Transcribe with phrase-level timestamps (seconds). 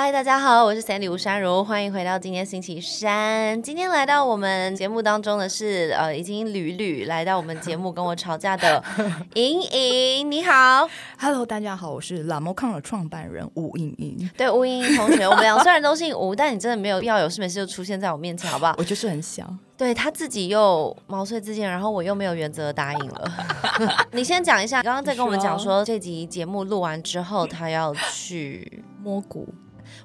[0.00, 3.60] 嗨，大家好，我是 Sandy 吴珊如，欢迎回到今天星期三。
[3.60, 8.80] 今天来到我们节目当中的是，呃，已经屡屡来到我们节目跟我吵架的
[9.34, 10.88] 莹莹，你好。
[11.18, 18.76] Hello，大家好，我是拉莫康的创办人吴莹莹，对，吴莹莹同学， 我们俩虽然都姓吴，但你真的没有必要有事没事就出现在我面前，好不好？
[18.78, 19.58] 我就是很想。
[19.76, 23.32] 对他自己又毛遂自荐，然后我又没有原则答应了。
[24.12, 28.84] 你先讲一下，刚刚在跟我们讲说这集节目录完之后，他要去。
[29.00, 29.48] 摸骨，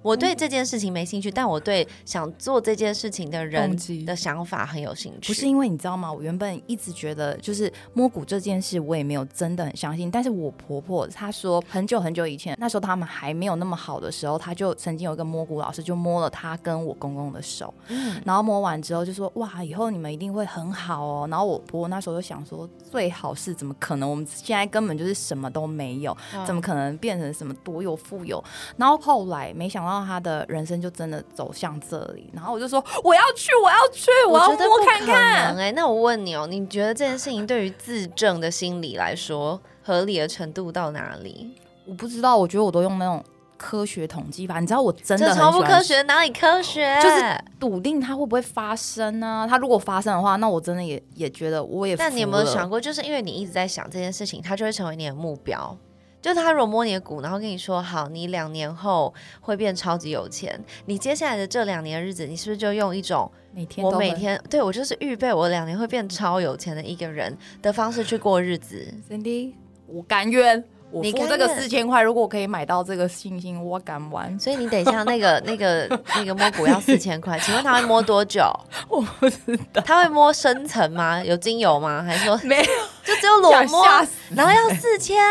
[0.03, 3.75] 我对这件事情没兴趣，但我对想做这件事情的人
[4.05, 5.27] 的想法很有兴趣。
[5.27, 6.11] 不是因为你知道吗？
[6.11, 10.11] 我原本一直觉得就是摸骨这件事，我也没有真的很相信。
[10.11, 21.27] 但是我婆婆她说，很久很久以前，那时候他们还没有那么好的时候，她就曾经有一个摸骨老师就摸了她跟我公公的手，嗯然后摸完之后就说哇，以后你们一定会很好哦。
[21.29, 24.09] 然后我婆婆那时候就想说，最好是怎么可能？
[24.09, 28.43] 我们现在根本就是什么都没有，嗯怎么可能变成什么多有富有？
[28.75, 35.57] 然后后来没想到她的人生就真的走向这里，然后我就说我要去，我要去，我觉得摸看看能。
[35.57, 41.53] 哎、那我问你哦，你觉得这件事情对于自证的心理来说，合理的程度到哪里？
[41.85, 43.21] 我不知道，我觉得我都用那种
[43.57, 46.97] 科学统计法，你知道我真的这超很不科学，哪里科学？
[47.01, 47.21] 就是
[47.59, 51.95] 笃定它会不会发生呢、它如果发生的话，那我真的也也觉得我也。
[51.95, 52.69] 但你有没有想？
[52.69, 55.77] 过，就是因为你一直在想这件事情，它就会成为你的目标。
[56.23, 69.51] 就是他如果摸你的骨，然后跟你说好，你两年后会变超级有钱，你接下来的这两年的日子，你是不是就用一种每天我每天对我就是预备我两年会变超有钱的一个人的方式去过日子？Cindy，
[69.85, 74.39] 我甘愿，我你付这个四千块，如果我可以买到这个星星，我敢玩。
[74.39, 78.43] 所以你等一下， 那个那个那个摸骨要四千块，请问他会摸多久？
[78.87, 81.21] 我不知道，他会摸深层吗？
[81.21, 82.01] 有精油吗？
[82.01, 82.63] 还是说没有
[83.03, 83.85] 就只有裸摸？
[84.33, 85.21] 然后要四千？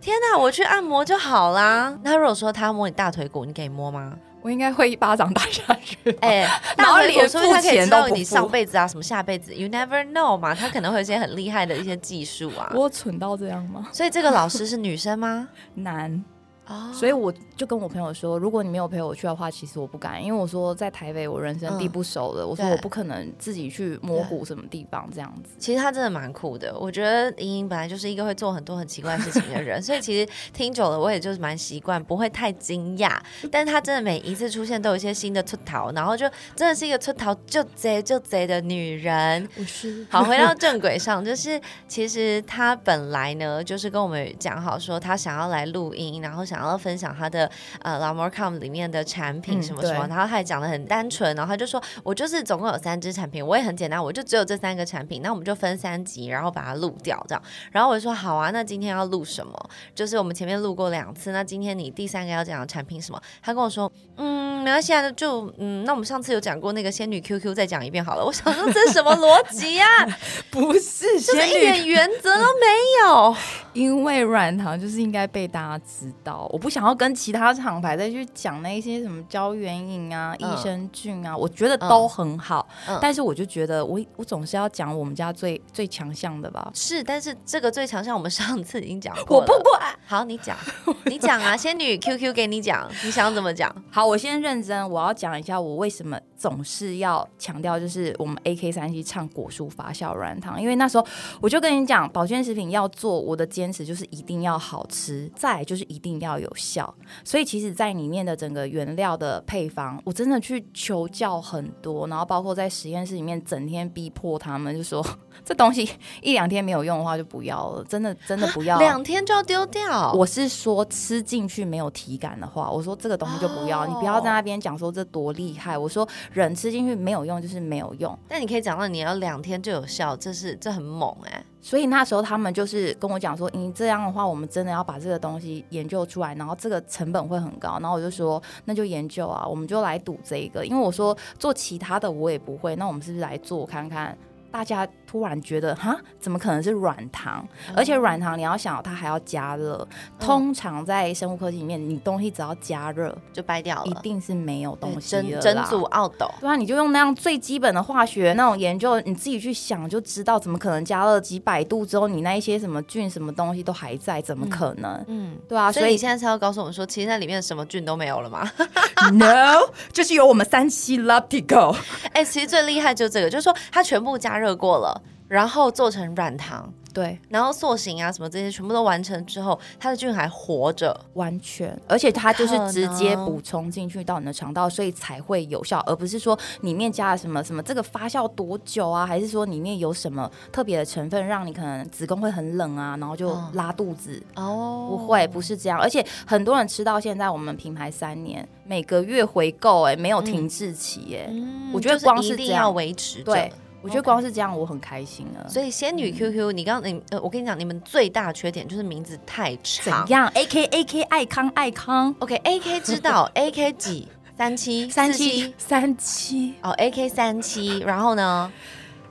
[0.00, 1.96] 天哪，我去按摩就好啦。
[2.02, 4.14] 那如果说他摸你大腿骨，你可以摸吗？
[4.42, 5.98] 我应该会一巴掌打下去。
[6.22, 12.72] 哎、然 大后连腿骨说他可以付钱知道你都不付上辈子啊，什么下辈子，you never know 嘛，他可能会有一些很厉害的一些技术啊。
[12.74, 13.86] 我蠢到这样吗？
[13.92, 15.46] 所以这个老师是女生吗？
[15.74, 16.24] 难，
[16.70, 25.50] 哦，所以我就跟我朋友说，如果你没有陪我去的话，其实我不敢，因为我说在台北我人生地不熟的，我说我不可能自己去摸骨什么地方这样子。
[25.58, 26.72] 其实他真的蛮酷的。
[26.78, 33.18] 我觉得莹莹本来就是一个会做很多很奇怪事情的人，所以其实听久了我也就是蛮习惯，不会太惊讶。
[33.50, 39.48] 但他真的每一次出现都有一些新的出逃，然后就真的是一个出逃就贼就贼的女人。
[39.58, 47.50] 我是好，回到正轨上，就是其实他本来呢，就是跟我们讲好说，他想要来录音，然后想要分享他的
[47.82, 57.42] 呃 l a m o r c o m 里面的产品嗯什么什么，对然后他也讲的很单纯，然后他就说，我就是总共有三支产品，我也很简单，我就只有这三个产品，那我们就分三集，然后把它录掉这样。
[57.70, 59.70] 然后我就说好啊，那今天要录什么？
[59.94, 63.20] 就是我们前面录过两次，那今天你第三个要讲的产品什么？
[63.40, 68.24] 他跟我说，嗯，没关系啊，就嗯，那我们上次有讲过那个仙女 QQ，再讲一遍好了。
[68.24, 69.86] 我想说这是什么逻辑啊？
[70.50, 71.60] 不是就是一？
[71.60, 72.66] 点原则都没
[73.04, 73.36] 有。
[73.72, 86.70] 因为软糖就是应该被大家知道，我不想要跟其他厂牌再去讲那些什么胶原饮啊、嗯益生菌啊，我觉得都很好，嗯但是我就觉得我我总是要讲我们家最最强项的吧。
[86.74, 89.46] 是，但是这个最强项我们上次已经讲过了。
[89.46, 89.80] 我不管。
[90.06, 90.56] 好，你讲，
[91.04, 93.72] 你讲啊，仙女 QQ 给你讲，你想怎么讲？
[93.90, 101.06] 好，我先认真，我要讲一下我为什么总是要强调，就是我们 AK 三七唱果蔬发酵软糖，因为那时候
[101.38, 106.94] 我就跟你讲，保健食品要做，我的坚持就是一定要好吃，再来就是一定要有效。
[107.22, 115.06] 所以其实，在里面的整个原料的配方，我真的去求教很多，然后包括在实验室里面，整天逼迫他们，就说
[115.44, 115.86] 这东西
[116.22, 118.78] 一两天没有用的话就不要了，真的真的不要。
[118.78, 120.10] 两天就要丢掉？
[120.12, 125.76] 我是说吃进去没有体感的话，我说这个东西就不要，哦你不要在那边讲说这多厉害。
[125.76, 137.78] 我说人吃进去没有用就是没有用，但你可以讲到你要两天就有效，这是这很猛哎、所以那时候他们就是跟我讲说，你这样的话，我们真的要把这个东西研究出来，然后这个成本会很高。
[137.80, 144.16] 然后我就说，那就研究啊，我们就来赌这个，因为我说做其他的我也不会，那我们是不是来做看看？
[144.52, 147.44] 大家突然觉得哈，怎么可能是软糖？
[147.74, 149.84] 而且软糖你要想，它还要加热。
[150.20, 155.40] 通常在生物科技里面，你东西只要加热就掰掉了，一定是没有东西了。
[155.40, 164.22] 整组奥斗，对啊，你就用那样最基本的化学那种研究，你自己去想就知道，怎么可能加热几百度之后，你那一些什么菌、什么东西都还在？
[164.22, 165.04] 怎么可能？
[165.08, 165.72] 嗯，对啊。
[165.72, 168.48] 所以你现在是要告诉我们说，其实那里面什么菌都没有了吗？
[169.12, 171.74] No，就是有我们三七 Lactico。
[172.12, 174.99] 哎，其实最厉害就这个，就是说它全部加热过了。
[175.30, 194.20] 然后做成软糖，对，然后塑形啊什么这些全部都完成之后，它的菌还活着，完全，而且它就是直接补充进去到你的肠道，所以才会有效，而不是说里面加了什么什么这个发酵多久啊，还是说里面有什么特别的成分让你可能子宫会很冷啊，然后就拉肚子。
[194.34, 201.32] 哦，不会，不是这样，而且很多人吃到现在，我们品牌三年每个月回购，哎，没有停滞期，哎，
[201.72, 202.74] 我觉得光是这样。
[202.74, 203.52] 维持对。
[203.82, 205.48] 我觉得光是这样我很开心了。
[205.48, 210.06] 所以仙女 QQ，你刚你呃，我跟你讲，你们最大缺点就是名字太长。
[210.06, 212.14] 怎样？A K A K 爱康爱康。
[212.18, 218.52] OK A K 知道 A K 几三七三七三七哦 A K 三七，然后呢？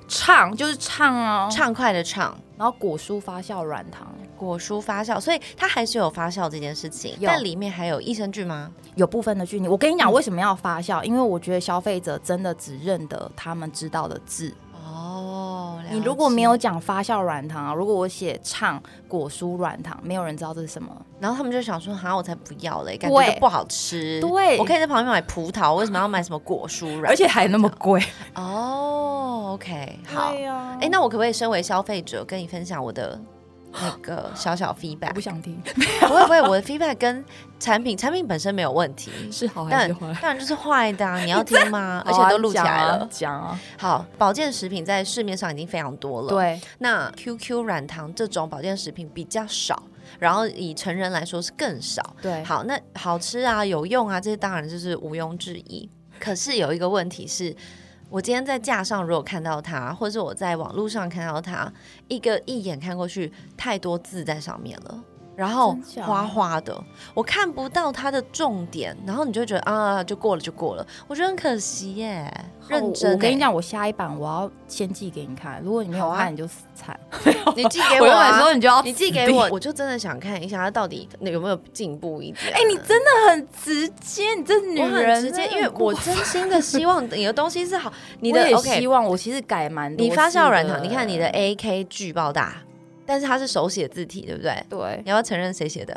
[0.09, 2.37] 畅就是畅哦，畅快的畅。
[2.57, 7.15] 然后果蔬发酵软糖，果蔬发酵，所以它还是有发酵这件事情。
[7.21, 8.69] 但里面还有益生菌吗？
[8.95, 9.65] 有部分的菌。
[9.65, 11.01] 我跟你讲，为什么要发酵？
[11.03, 14.53] 因为我觉得消费者真的只认得他们知道的字。
[15.19, 20.89] 哦，你如果没有讲发酵软糖啊，如果我写唱果蔬软糖，没有人知道这是什么。
[21.19, 24.21] 然后他们就想说，哈，我才不要嘞，感觉不好吃。
[24.21, 27.07] 对，我可以在旁边买葡萄，为什么要买什么果蔬软？
[27.07, 28.01] 而且还那么贵。
[28.35, 30.31] 哦，OK，好。
[30.79, 33.19] 哎，那我可不可以身为消费者跟你分享我的？
[33.71, 35.61] 那个小小 feedback，我不想听。
[36.01, 37.23] 不会不会，我的 feedback 跟
[37.59, 40.13] 产品产品本身没有问题，是好还是坏？
[40.21, 42.01] 当然就是坏的，啊 你要听吗？
[42.05, 43.59] 而且都录起来了，讲啊。
[43.77, 46.29] 好，保健食品在市面上已经非常多了。
[46.29, 49.81] 对，那 QQ 软糖这种保健食品比较少，
[50.17, 52.15] 然后以成人来说是更少。
[52.21, 55.89] 对，好，那好吃啊，有用啊，这些当然就是毋庸置疑。
[56.19, 57.55] 可是有一个问题是。
[58.11, 61.71] 我今天在架上如果看到它，或者我在网络上看到它，
[62.07, 65.03] 一个一眼看过去，太多字在上面了。
[65.39, 66.77] 然后花花的，
[67.13, 72.29] 我看不到它的重点，然后你就觉得啊，就过了就过了，我觉得很可惜耶。
[72.67, 76.99] 认真，我跟你讲，我下一版我要先寄给你看，如果你没有看，你就死惨。
[77.55, 82.53] 你寄给 我，的时候你就要你寄给我，我就真的想看一下它到底有没有进步一点。
[82.53, 87.89] 哎，你真的很直接，你这女人直接，因为我真心的希望你的东西是好。
[88.19, 90.05] 你的 OK，希望我其实改蛮多。
[90.05, 92.57] 你发酵软糖，你看你的 AK 巨爆大。
[93.09, 94.63] 但是它是手写字体，对不对？
[94.69, 95.95] 对，你要承认谁写的？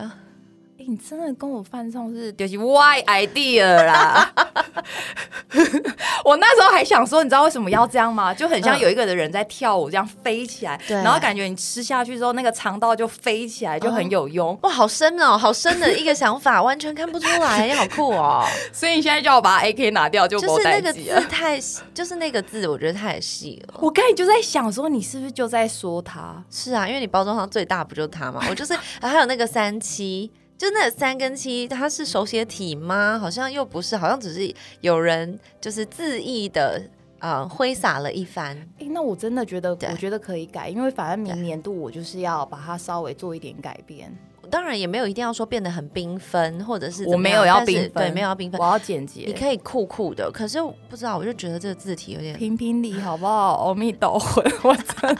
[0.78, 4.32] 哎，你真的跟我犯上是丢弃 Y idea 啦！
[6.24, 8.32] 我那时候还想说，你知道为什么要这样吗？
[8.32, 14.58] 就很像有一个的人在跳舞，这样飞起来，然后感觉你吃下去之后，那个肠道就飞起来，就很有用。
[14.62, 18.44] 哇，好深哦，好深的一个想法，完全看不出来，你好酷哦！
[18.72, 21.60] 所以你现在叫我把 A K 拿掉，就就是那个字太，
[21.92, 23.74] 就是那个字，我觉得太细了。
[23.80, 26.42] 我刚才就在想说，你是不是就在说他？
[26.50, 28.44] 是啊，因为你包装上最大不就是他吗？
[28.48, 30.30] 我就是，还有那个三七。
[30.62, 33.18] 就那三跟七，它是手写体吗？
[33.18, 36.80] 好像又不是，好像只是有人就是恣意的
[37.18, 38.56] 啊挥洒了一番。
[38.78, 44.16] 哎，那我真的觉得，我觉得可以改，因为反正明年度我就是要把它稍微做一点改变。
[44.52, 49.24] 当然也没有一定要说变得很缤纷，或者是我没有要缤纷，对，没有要缤纷，我要简洁。
[49.26, 50.58] 你可以酷酷的，可是
[50.90, 53.54] 不知道，我就觉得这个字体有点评评理，好不好？
[53.64, 55.18] 阿弥陀佛，我真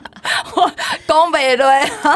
[0.54, 0.70] 我
[1.06, 1.64] 东北对。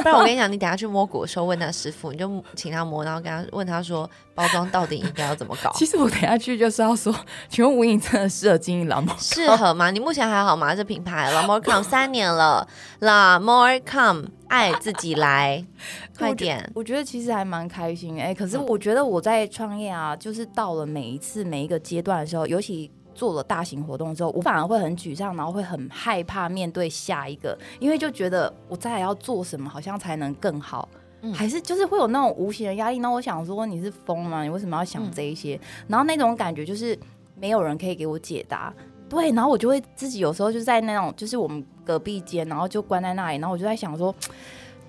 [0.03, 5.73] 不然我跟你讲，你等下去摸骨的时候问他师傅，你就请他摸，然后跟他问他说包装到底应该要怎么搞。
[5.75, 7.15] 其实我等下去就是要说，
[7.49, 9.17] 请问吴影真的适合经营老猫？
[9.19, 9.91] 适合吗？
[9.91, 10.75] 你目前还好吗？
[10.75, 12.69] 这品牌老猫 come 三年了，
[12.99, 14.27] 老莫 come。
[14.48, 15.65] 爱自己来，
[16.17, 16.70] 快点！
[16.74, 18.34] 我觉得其实还蛮开心哎。
[18.34, 30.88] 可是我觉得我在创业啊，就是到了每一次每一个阶段的时候，尤其做了大型活动之后，我反而会很沮丧，然后会很害怕面对下一个，因为就觉得我再要做什么，好像才能更好，
[31.34, 32.98] 还是就是会有那种无形的压力。
[32.98, 34.43] 那我想说，你是疯吗？
[34.43, 35.58] 你为什么要想这一些？
[35.88, 36.98] 然后那种感觉就是
[37.41, 38.72] 没有人可以给我解答。
[39.08, 44.15] 对，然后我就会自己有时候就在那种，就是我们隔壁间，然后就关在那里，然后我就在想说，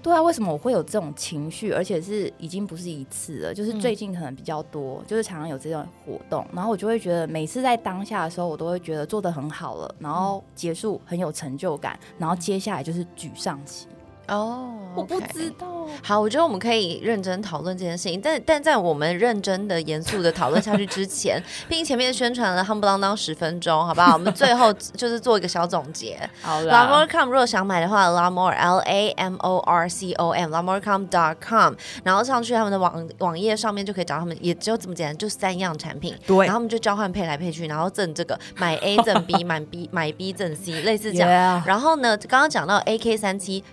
[0.01, 13.87] 对啊，为什么我会有这种情绪，而且是已经不是一次了，就是最近可能比较多，就是常常有这种活动，然后我就会觉得每次在当下的时候，我都会觉得做的很好了，然后结束很有成就感，然后接下来就是沮丧期。
[14.27, 15.67] 哦，我不知道。
[16.03, 24.13] 好，我觉得我们可以认真讨论这件事情，但但在我们认真的、严肃的讨论下去之前， 毕竟前面宣传了夯不啷当十分钟，好不好？
[24.13, 26.19] 我们最后 就是做一个小总结。
[26.41, 38.97] 好 Lamorcom 如果想买的话，Lamor L A M O R C O M Lamorcom dot com，然后上去他们的网网页上面就可以找他们，也只有这么简单，就三样产品，对然后他们就交换配来配去，然后赠这个买 A
[38.97, 41.63] 赠 B，买 B 买 B 赠 C，类似这样。
[41.65, 43.63] 然后呢，刚刚讲到 AK 三七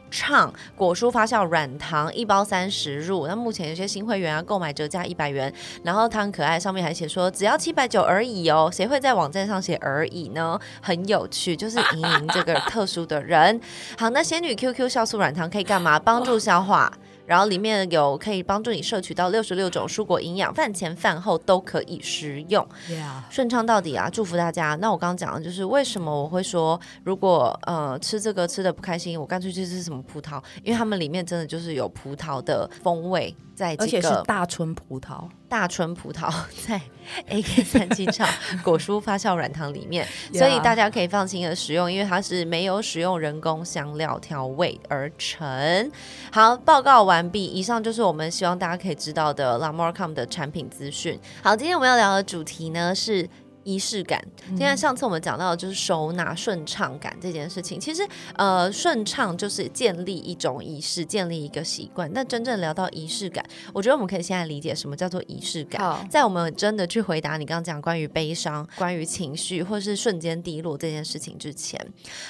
[0.77, 10.59] 果蔬发酵软糖一包三十入，那目前有些新会员啊，购买折价一百元，然后它很可爱，上面还写说只要七百九而已哦，谁会在网站上写而已呢？
[10.81, 13.61] 很有趣，就是莹莹这个特殊的人。
[13.99, 15.99] 好，那仙女 QQ 酵素软糖可以干嘛？
[15.99, 16.93] 帮助消化。
[17.27, 22.67] 然后里面有可以帮助你摄取到六十六种蔬果营养，饭前饭后都可以食用。
[23.31, 24.09] 顺畅到底啊！
[24.11, 24.75] 祝福大家。
[24.77, 35.29] 那我刚刚讲的就是为什么我会说，如果呃吃这个吃的不开心，我干脆去吃什么葡萄，因为它们里面真的就是有葡萄的风味在而且是这个大春葡萄。
[35.49, 36.33] 大春葡萄
[36.67, 36.81] 在
[37.31, 38.29] AK 三七厂
[38.65, 45.93] 果蔬发酵软糖里面，所以大家可以放心的使用，因为它是没有使用人工香料调味而成。
[46.33, 47.45] 好，报告完毕。
[47.45, 51.17] 以上就是我们希望大家可以知道的 Lamorcom 的产品资讯。
[51.41, 53.29] 好，今天我们要聊的主题呢是。
[53.65, 57.81] 仪式感，今天上次我们讲到的就是收纳顺畅感这件事情。
[57.81, 58.07] 其实，
[58.37, 62.11] 呃，顺畅就是建立一种仪式，建立一个习惯。
[62.13, 66.07] 但真正聊到仪式感，我觉得我们可以现在理解什么叫做仪式感。
[66.09, 71.81] 在我们真的去回答你刚刚讲关于悲伤、关于情绪或是瞬间低落这件事情之前，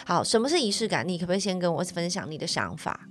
[0.07, 1.07] 好，什么是仪式感？
[1.07, 3.09] 你可不可以先跟我分享你的想法？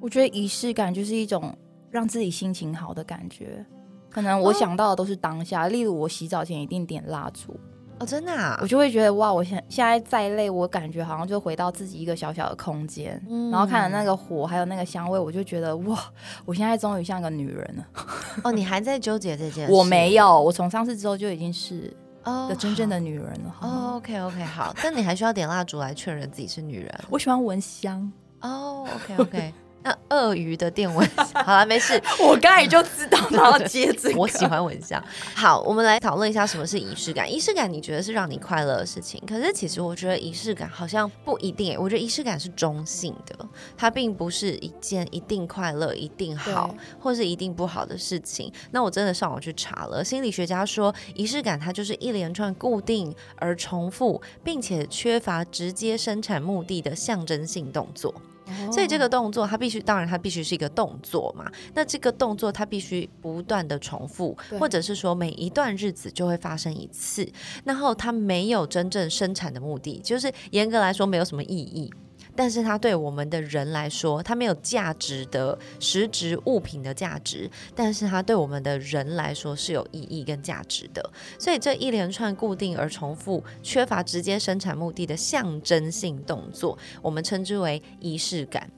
[0.00, 1.56] 我觉得仪式感就是一种
[1.90, 3.64] 让自己心情好的感觉。
[4.12, 7.58] 可能我想到的都是当下，例如我洗澡前一定点蜡烛，
[7.98, 15.98] 哦，真的、啊我，就会觉得哇，我现现在再累，我感觉好像就回到自己一个小小的空间，嗯然后看着那个火还有那个香味，我就觉得哇，
[16.44, 17.86] 我现在终于像个女人了。
[18.44, 19.72] 哦，你还在纠结这件事？
[19.72, 23.94] 我没有，我从上次之后就已经是哦个真正的女人了。
[23.96, 26.92] ，OK OK，好， 但你还需要点蜡烛来确认自己是女人。
[27.08, 34.18] 我喜欢闻香，哦，OK OK，那鳄鱼的电蚊香， 好了，没事，我刚才就知道他要接这个。
[34.18, 35.02] 我喜欢蚊香。
[35.34, 37.30] 好，我们来讨论一下什么是仪式感。
[37.30, 41.78] 仪式感，你觉得是让你快乐的事情，可是其实我觉得仪式感好像不一定欸。
[41.78, 48.52] 我觉得仪式感是中性的，它并不是一件一定快乐、一定好，或是一定不好的事情。
[48.70, 58.14] 那我真的上网去查了，心理学家说，仪式感它就是一连串固定而重复，并且缺乏直接生产目的的象征性动作。
[58.70, 61.50] 所以这个动作它必须，当然它必须是一个动作嘛。
[61.74, 67.26] 那这个动作它必须不断的重复，或者是说每一段日子就会发生一次，
[67.64, 71.92] 然后它没有真正生产的目的，就是严格来说没有什么意义。
[72.34, 81.10] 但是它对我们的人来说，它没有价值的实质物品的价值，但是它对我们的人来说是有意义跟价值的。
[81.38, 88.70] 所以这一连串固定而重复、缺乏直接生产目的的象征性动作，我们称之为仪式感。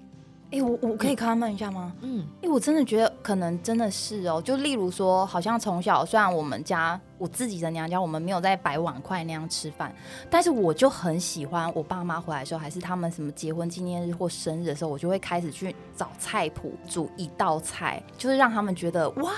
[0.54, 1.92] 哎、我我可以 comment 一下吗？
[2.02, 9.92] 嗯，哎、我真的觉得可能真的是哦，就例如说，好像从小虽然我们家我自己的娘家我们没有在摆碗筷那样吃饭，
[10.30, 19.32] 但是我就很喜欢我爸妈回来的时候，还是他们什么结婚纪念日或生日的时候，我就会开始去找菜谱煮一道菜，就是让他们觉得哇，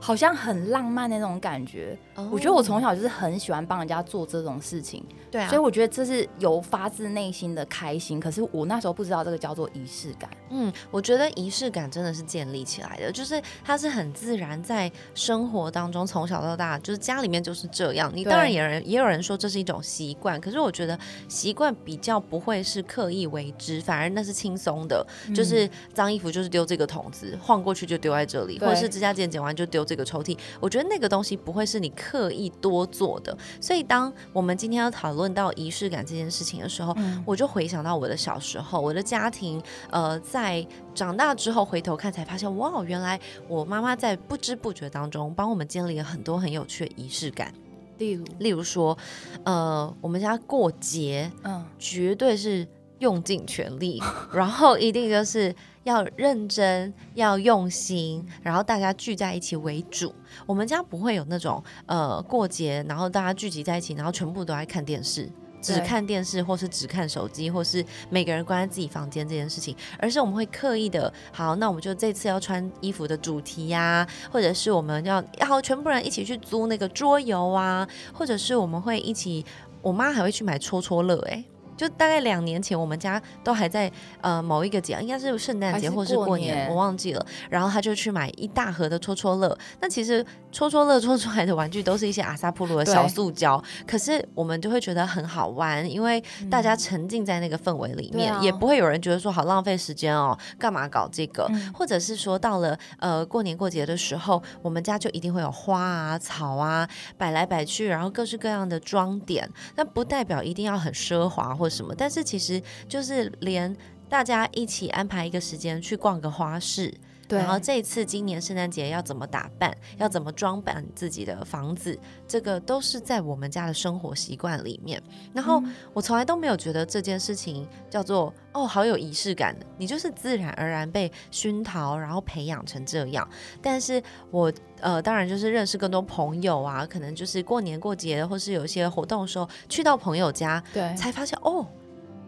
[0.00, 1.96] 好像很浪漫的那种感觉。
[2.30, 8.20] 我觉得我从小就是很喜欢帮人家做这种事情，对啊，所以我觉得这是由发自内心的开心。
[8.20, 10.28] 可是我那时候不知道这个叫做仪式感。
[10.50, 18.12] 嗯，我觉得仪式感真的是建立起来的，就是它是很自然在生活当中，从小到大，就是家里面就是这样。
[18.14, 30.38] 你当然也有人也有人说这是一种习惯，可是我觉得习惯比较不会是刻意为之，反而那是轻松的，就是脏衣服就是丢这个桶子，晃过去就丢在这里，或者是指甲剪剪完就丢这个抽屉。
[30.60, 33.36] 我觉得那个东西不会是你刻意多做的。
[33.60, 43.18] 所以当我们今天要讨论到仪式感这件事情的时候，嗯我就回想到我的小时候，我的家庭，呃，在长大之后回头看，才发现，哇，原来
[43.48, 47.52] 我妈妈在不知不觉当中帮我们建立了很多很有趣的仪式感。
[47.98, 48.96] 例如，例如说，
[49.44, 52.66] 呃，我们家过节嗯，绝对是
[52.98, 55.54] 用尽全力，然后一定就是
[55.84, 60.14] 要认真、要用心，然后大家聚在一起为主。
[60.46, 65.30] 我们家不会有那种呃过节，然后大家聚集在一起，然后全部都在看电视。
[65.62, 79.44] 只看电视，或是只看手机，或是每个人关在自己房间这件事情，而是我们会刻意的，好，那我们就这次要穿衣服的主题呀、或者是我们要要全部人一起去租那个桌游啊，或者是我们会一起，
[79.82, 81.44] 我妈还会去买戳戳乐，哎，
[81.80, 87.26] 就大概两年前，我们家都还在呃某一个节，应该是圣诞节或是过年我忘记了。
[87.48, 89.56] 然后他就去买一大盒的戳戳乐。
[89.80, 101.46] 那其实戳戳乐戳出来的玩具都是一些阿萨普鲁的小塑胶，可是我们就会觉得很好玩，因为大家沉浸在那个氛围里面，也不会有人觉得说好浪费时间哦，干嘛搞这个？
[101.50, 109.48] 嗯或者是说到了呃过年过节的时候，我们家就一定会有花啊、草啊摆来摆去，然后各式各样的装点。
[109.76, 113.74] 那不代表一定要很奢华或什么，但是其实就是连
[114.08, 116.92] 大家一起安排一个时间去逛个花市。
[117.30, 121.96] 对，然后这一次今年圣诞节要怎么打扮，要怎么装扮自己的房子，
[122.26, 125.00] 这个都是在我们家的生活习惯里面。
[125.32, 133.28] 然后嗯我从来都没有觉得这件事情叫做哦，好有仪式感的，你就是自然而然被熏陶，然后培养成这样。
[133.62, 141.64] 但是我呃，当然就是认识更多朋友啊，可能就是过年过节或是有一些活动的时候，去到朋友家，对，才发现哦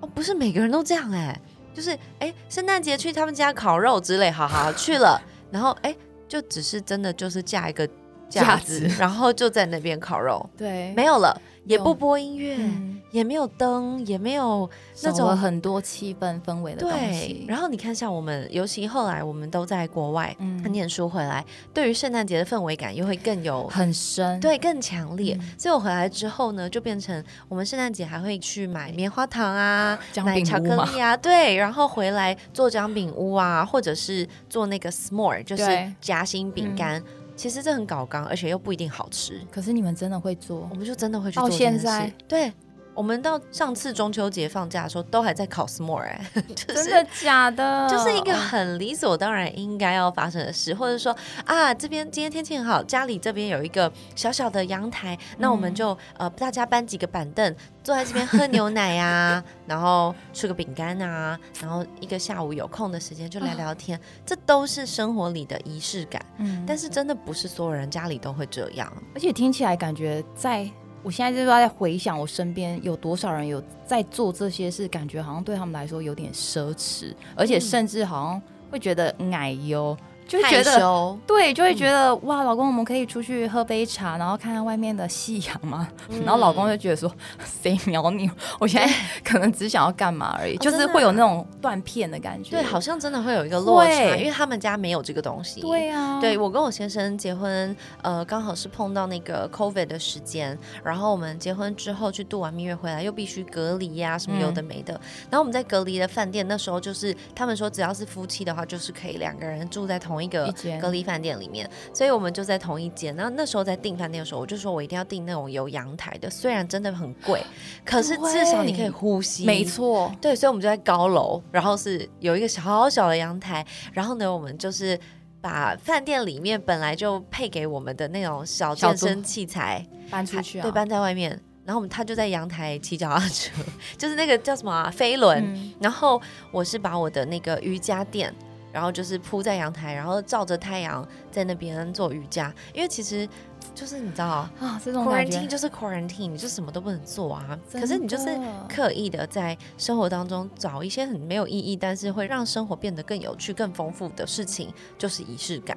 [0.00, 1.40] 哦，不是每个人都这样哎、
[1.74, 5.94] 就是哎，圣诞节去他们家烤肉之类，好好好去了， 然后哎，
[6.28, 7.86] 就只是真的就是架一个
[8.28, 8.86] 架架，子。
[8.98, 14.68] 然后就在那边烤肉，对，没有了，也不播音乐，嗯，也没有灯，也没有
[15.02, 17.44] 那种很多气氛氛围的东对西，。
[17.46, 25.36] 然后你看，像我们，尤其后来我们都在国外嗯念书回来，对于圣诞节的氛围感又会更有很深，对，更强烈。
[25.40, 37.02] 嗯所以我回来之后呢，就变成我们圣诞节还会去买棉花糖啊、 姜买巧克力啊，对，然后回来做姜饼屋啊，或者是做那个 s'more，就是夹心饼干。
[37.36, 39.40] 其实这很搞纲，而且又不一定好吃。
[39.50, 42.52] 可是你们真的会做我，们就真的会去到做这件现在对。
[42.94, 46.20] 我们到上次中秋节放假的时候，都还在考 s'more 哎、
[46.54, 47.88] 就是真的假的？
[47.88, 66.24] 就是一个很理所当然应该要发生的事，或者说啊，这边今天天气很好，家里这边有一个小小的阳台，那我们就、呃大家搬几个板凳，坐在这边喝牛奶呀、然后吃个饼干啊，然后一个下午有空的时间就聊聊天，这都是生活里的仪式感。
[66.38, 70.70] 嗯但是真的不是所有人家里都会这样，而且听起来感觉在。
[71.02, 79.96] 我现在就是在回想我身边有多少人有在做这些事，感觉好像对他们来说有点奢侈，而且甚至好像会觉得矮优，
[80.32, 85.86] 就会觉得，对，就会觉得、哇，老公，我们可以出去喝杯茶，然后看看外面的夕阳吗？
[86.08, 87.12] 嗯然后老公就觉得说，
[87.62, 88.30] 谁鸟你？
[88.58, 88.90] 我现在
[89.22, 92.52] 可能只想要干嘛而已，就是会有那种断片的感觉。
[92.52, 95.60] 对，好像真的会有一个落差，因为他们家没有这个东西。
[95.60, 104.94] 对啊，对我跟我先生结婚，呃，刚好是碰到那个 COVID 的时间，然后我们结婚之后去度完蜜月回来，又必须隔离呀、什么有的没的。
[105.28, 113.14] 然后我们在隔离的饭店，那时候就是他们说只要是夫妻的话，就是可以两个人住在同一个隔离饭店里面，所以我们就在同一间。
[113.16, 117.42] 然后那时候在订饭店的时候，我就说我一定要订那种有阳台的，虽然真的很贵，
[117.84, 119.44] 可是至少你可以呼吸。
[119.44, 124.98] 没错，对，所以我们就在高楼，然后是有一个小小的阳台，然后呢，我们就是
[125.40, 131.30] 把饭店里面本来就配给我们的那种小健身器材，搬出去啊，对，搬在外面，
[131.64, 133.52] 然后我们他就在阳台骑脚踏车，
[133.98, 138.32] 就是那个叫什么啊，飞轮，嗯然后我是把我的那个瑜伽垫。
[138.72, 143.28] 然后就是铺在阳台，然后照着太阳在那边做瑜伽，因为其实
[143.74, 147.58] 就是你知道啊，这种感觉，quarantine 就是 quarantine，你就什么都不能做啊。
[147.70, 148.36] 可是你就是
[148.68, 155.76] 刻意的在生活当中找一些很没有意义，但是会让生活变得更有趣、更丰富的事情，就是仪式感。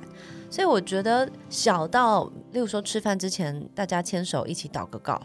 [0.49, 5.21] 所以我觉得小到，例如说吃饭之前大家牵手一起祷个告。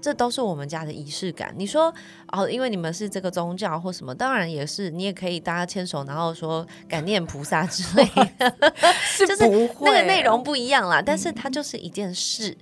[0.00, 1.54] 这都是我们家的仪式感。
[1.56, 1.92] 你说
[2.32, 8.04] 哦，因为你们是这个宗教或什么，当然也是，你也可以大家牵手，然后说感念菩萨之类
[8.38, 8.54] 的，
[9.04, 9.48] 是就是
[9.80, 11.02] 那个内容不一样啦。
[11.04, 12.56] 但是它就是一件事，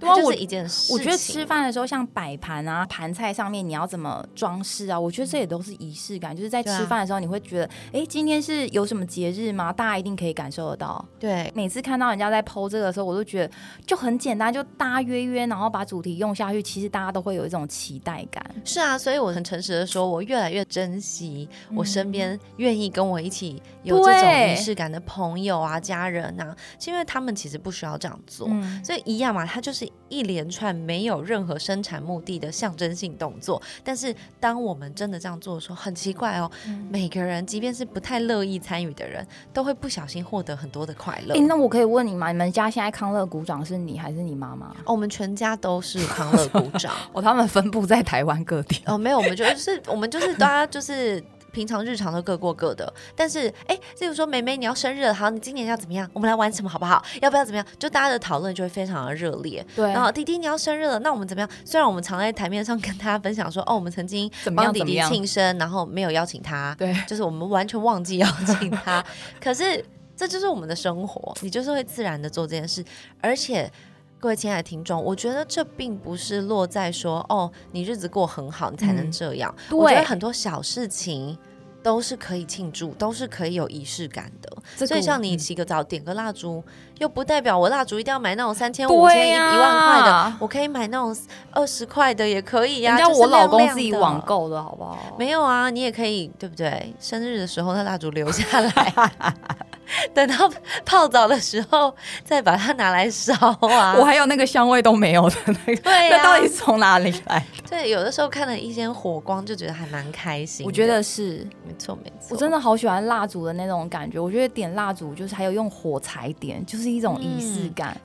[0.00, 0.96] 对啊我它就是一件事情。
[0.96, 6.34] 我觉得吃饭的时候，像摆盘啊、盘菜上面你要怎么装饰啊，我觉得这也都是仪式感。
[6.34, 9.72] 就是在吃饭的时候，你会觉得，哎、今天是有什么节日吗？
[9.72, 11.04] 大家一定可以感受得到。
[11.18, 13.54] 对每次看到人家在剖这个的时候，我都觉得
[13.86, 18.42] 就很简单，就大家约约，然后把主题用下去，其实大家都会有一种期待感。
[18.64, 28.46] 是啊，所以我很诚实的说，我越来越珍惜我身边愿意跟我一起有这种仪式感的朋友啊、家人啊，是因为他们其实不需要这样做。
[28.50, 33.62] 嗯，所以一样嘛，他就是一连串没有任何生产目的的象征性动作。
[33.84, 41.34] 但是当我们真的这样做的时候，很奇怪哦，嗯每个人即便是不太乐意参与的人，都会不小心获得很多的快乐。
[41.34, 42.32] 哎、那我可以问你吗？
[42.32, 44.68] 你们家现在康乐鼓掌是你还是你妈妈？
[44.84, 46.92] 哦我们全家都是康乐鼓掌。
[47.14, 48.82] 哦，他们分布在台湾各地。
[48.86, 51.22] 哦，没有，我们就是我们就是大家就是
[51.52, 56.08] 平常日常都各过各的，但是哎，例如说梅梅你要生日了，好，你今年要怎么样？
[56.12, 57.04] 我们来玩什么好不好？
[57.20, 57.66] 要不要怎么样？
[57.78, 59.64] 就大家的讨论就会非常的热烈。
[59.74, 61.50] 对，然后弟弟你要生日了，那我们怎么样？
[61.64, 69.04] 虽然我们常在台面上跟大家分享说，哦，我们曾经帮弟弟庆生，然后没有邀请他，对，就是我们完全忘记邀请他，
[69.40, 69.84] 可是
[70.16, 72.84] 这就是我们的生活，你就是会自然的做这件事，
[73.20, 73.70] 而且。
[74.20, 79.52] 各位亲爱的听众，我觉得这并不是落在说哦，你日子过很好，你才能这样。
[79.70, 81.36] 我觉得很多小事情
[81.82, 84.86] 都是可以庆祝，都是可以有仪式感的。
[84.86, 86.62] 所以像你洗个澡，点个蜡烛，
[86.98, 91.16] 又不代表我蜡烛一定要买那种三千、五千、一一万块的，我可以买那种
[91.52, 92.98] 二十块的也可以呀。
[92.98, 95.16] 人家我老公自己网购的好不好？
[95.18, 96.94] 没有啊，你也可以，对不对？
[97.00, 98.92] 生日的时候，那蜡烛留下来。
[100.14, 100.50] 等到
[100.84, 103.94] 泡澡的时候，再把它拿来烧啊！
[103.98, 107.44] 我还有那个香味都没有的那个，对那到底是从哪里来？
[107.68, 110.64] 对，有的时候看了一些火光，就觉得还蛮开心。
[110.66, 114.18] 我觉得是没错没错，我真的好喜欢蜡烛的那种感觉。
[114.18, 117.96] 我觉得点蜡烛就是还有用火柴点，就是一种仪式感。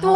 [0.00, 0.10] 对，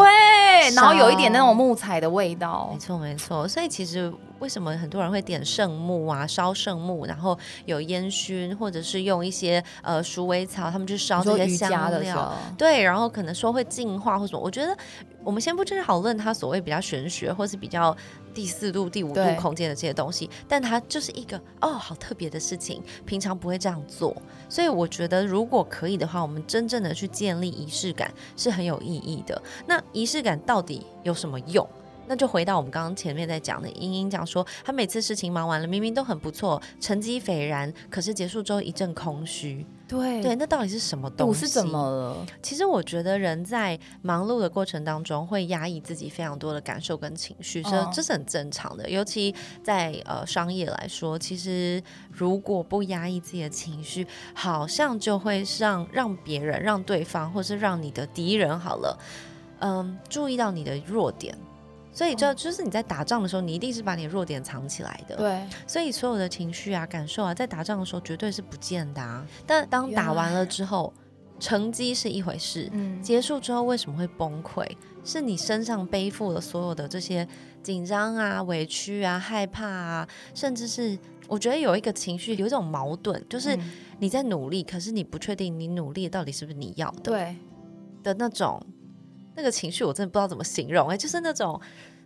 [0.75, 2.71] 然后有一点那种木材的味道。
[2.73, 4.13] 没错没错，所以其实。
[4.39, 14.41] 为什么很多人会点圣木啊，烧圣木，然后有烟熏，或者是用一些呃鼠尾草，他们去烧这些香料，对，然后可能说会净化或什么。
[14.41, 14.77] 我觉得
[15.25, 17.97] 我们先不去讨论它所谓比较玄学，或是比较
[18.35, 24.15] 第四度、第五度空间的这些东西，但它就是一个哦，好特别的事情，平常不会这样做。
[24.49, 29.41] 所以我觉得如果可以的话，我们真正的去建立仪式感是很有意义的。
[29.67, 31.67] 那仪式感到底有什么用？
[32.07, 39.67] 那就回到我们刚刚前面在讲的，英英讲说，她每次事情忙完了，明明都很不错，成绩斐然，可是结束之后一阵空虚。
[39.89, 41.41] 对对，那到底是什么东西？
[41.43, 42.27] 是怎么了？
[42.43, 48.91] 其实我觉得人在忙碌的过程当中，会压抑自己非常多的感受跟情绪，这是很正常的。
[48.91, 58.99] 尤其在呃商业来说，其实如果不压抑自己的情绪，好像就会让让别人、让对方，或是让你的敌人好了，
[59.61, 61.33] 嗯，注意到你的弱点。
[61.97, 65.17] 所以，这就是你在打仗的时候，你一定是把你的弱点藏起来的。
[65.17, 69.27] 对，所以所有的情绪啊、感受啊，在打仗的时候绝对是不见的啊。
[69.47, 70.93] 但当打完了之后，
[71.41, 74.63] 成绩是一回事，嗯结束之后为什么会崩溃？
[75.05, 77.27] 是你身上背负了所有的这些
[77.63, 83.59] 紧张啊、委屈啊、害怕啊，甚至是我觉得有一个情绪，有一种矛盾，就是
[84.01, 87.01] 你在努力，可是你不确定你努力到底是不是你要的。
[87.05, 87.37] 对
[88.03, 88.61] 的那种。
[89.37, 91.61] 那个情绪我真的不知道怎么形容哎，就是那种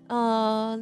[0.08, 0.78] 呃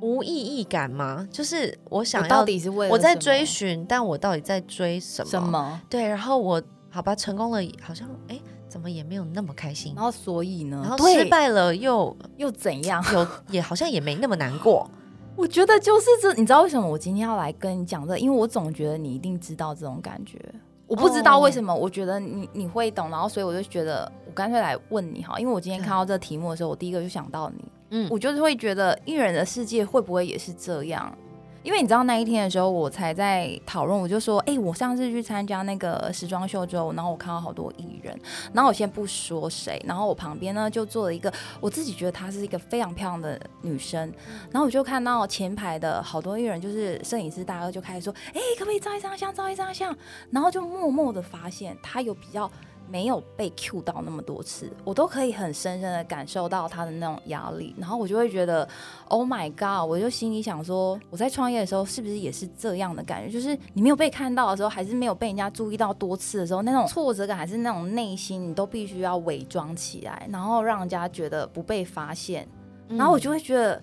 [0.00, 1.28] 无意义感吗？
[1.30, 5.30] 就是我想要到底是为我在追寻，但我到底在追什么？
[5.30, 5.80] 什么？
[5.88, 6.60] 对，然后我
[6.90, 10.80] 好吧成功了，好像哎怎么也没有那么开心，然后所以呢？
[10.82, 13.04] 然后失败了又又怎样？
[13.12, 14.90] 有也好像也没那么难过。
[15.36, 18.18] 我觉得就是这，你知道为什么我今天要来跟你讲这？
[18.18, 20.38] 因为我总觉得你一定知道这种感觉。
[20.86, 31.14] 我不知道为什么，我觉得你你会懂，然后所以我就觉得我干脆来问你哈，因为我今天看到这个题目的时候，我第一个就想到你，嗯，我就是会觉得艺人的世界会不会也是这样？
[31.62, 38.18] 因为你知道那一天的时候，我才在讨论，我就说，哎，我上次去参加那个时装秀之后，然后我看到好多艺人，
[38.54, 44.10] 然后我先不说谁，然后我旁边呢就坐了一个我自己觉得她是一个非常漂亮的女生，
[44.50, 49.94] 然后我就看到前排的好多艺人，就是摄影师大哥就开始说，哎，可不可以照一张相，照一张相，
[50.30, 52.50] 然后就默默的发现她有比较。
[52.92, 58.68] 没有被 Q 到那么多次，我都可以很深深的感受到他的那种压力，然后我就会觉得
[59.08, 59.88] ，Oh my God！
[59.88, 63.32] 我就心里想说，我在创业的时候是不是也是这样的感觉？
[63.32, 72.46] 就是你没有被看到的时候，还是没有被人家注意到多次的时候，那种挫折感还是那种内心，你都必须要伪装起来，然后让人家觉得不被发现，
[72.88, 73.82] 然后我就会觉得，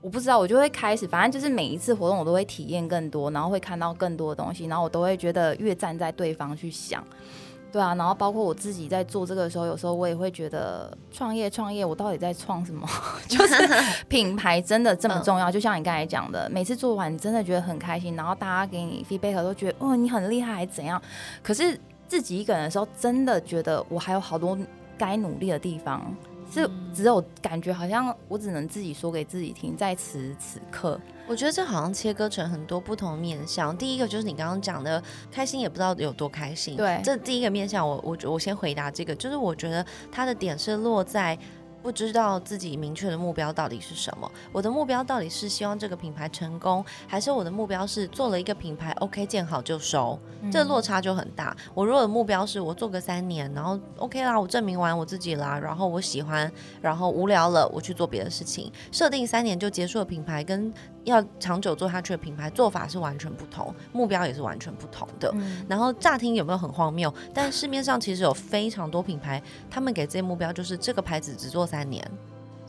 [0.00, 7.04] 我不知道，我就会开始，反正就是每一次活动我都会体验更多，然后会看到更多的东西，然后我都会觉得越站在对方去想。
[7.72, 12.86] 对啊，然后包括我自己在做这个的时候，有时候我也会觉得创业创业，我到底在创什么？
[13.28, 13.54] 就是
[14.08, 15.50] 品牌真的这么重要？
[15.50, 21.00] 就像你刚才讲的，每次做完真的觉得很开心，然后大家给你 feedback 都觉得哦你很厉害，还怎样？
[21.42, 21.78] 可是
[22.08, 24.58] 自己一个人的时候，真的觉得我还有好多
[24.98, 26.14] 该努力的地方。
[26.50, 33.76] 是只有感觉好像我只能自己说给自己听，在此此刻，我觉得这好像切割成很多不同的面向。
[33.76, 36.76] 第一个就是你刚刚讲的开心，也不知道有多开心。
[36.76, 41.38] 对，这第一个面向，我我我先回答这个，就是我觉得它的点是落在。
[41.82, 44.30] 不知道自己明确的目标到底是什么？
[44.52, 50.18] 我的目标到底是希望这个品牌成功，还是我的目标是做了一个品牌，OK 见好就收？
[50.50, 51.56] 这落差就很大。
[51.74, 58.70] 我如果的目标是我做个三年，然后 OK 啦，我证明完我自己啦，然后我喜欢，然后无聊了，我去做别的事情。
[58.92, 60.72] 设定三年就结束的品牌，跟
[61.04, 65.30] 要长久做下去的品牌，做法是完全不同，目标也是完全不同的。
[65.34, 67.12] 嗯然后乍听有没有很荒谬？
[67.32, 72.04] 但市面上其实有非常多品牌，他们给自己目标就是这个牌子只做三年，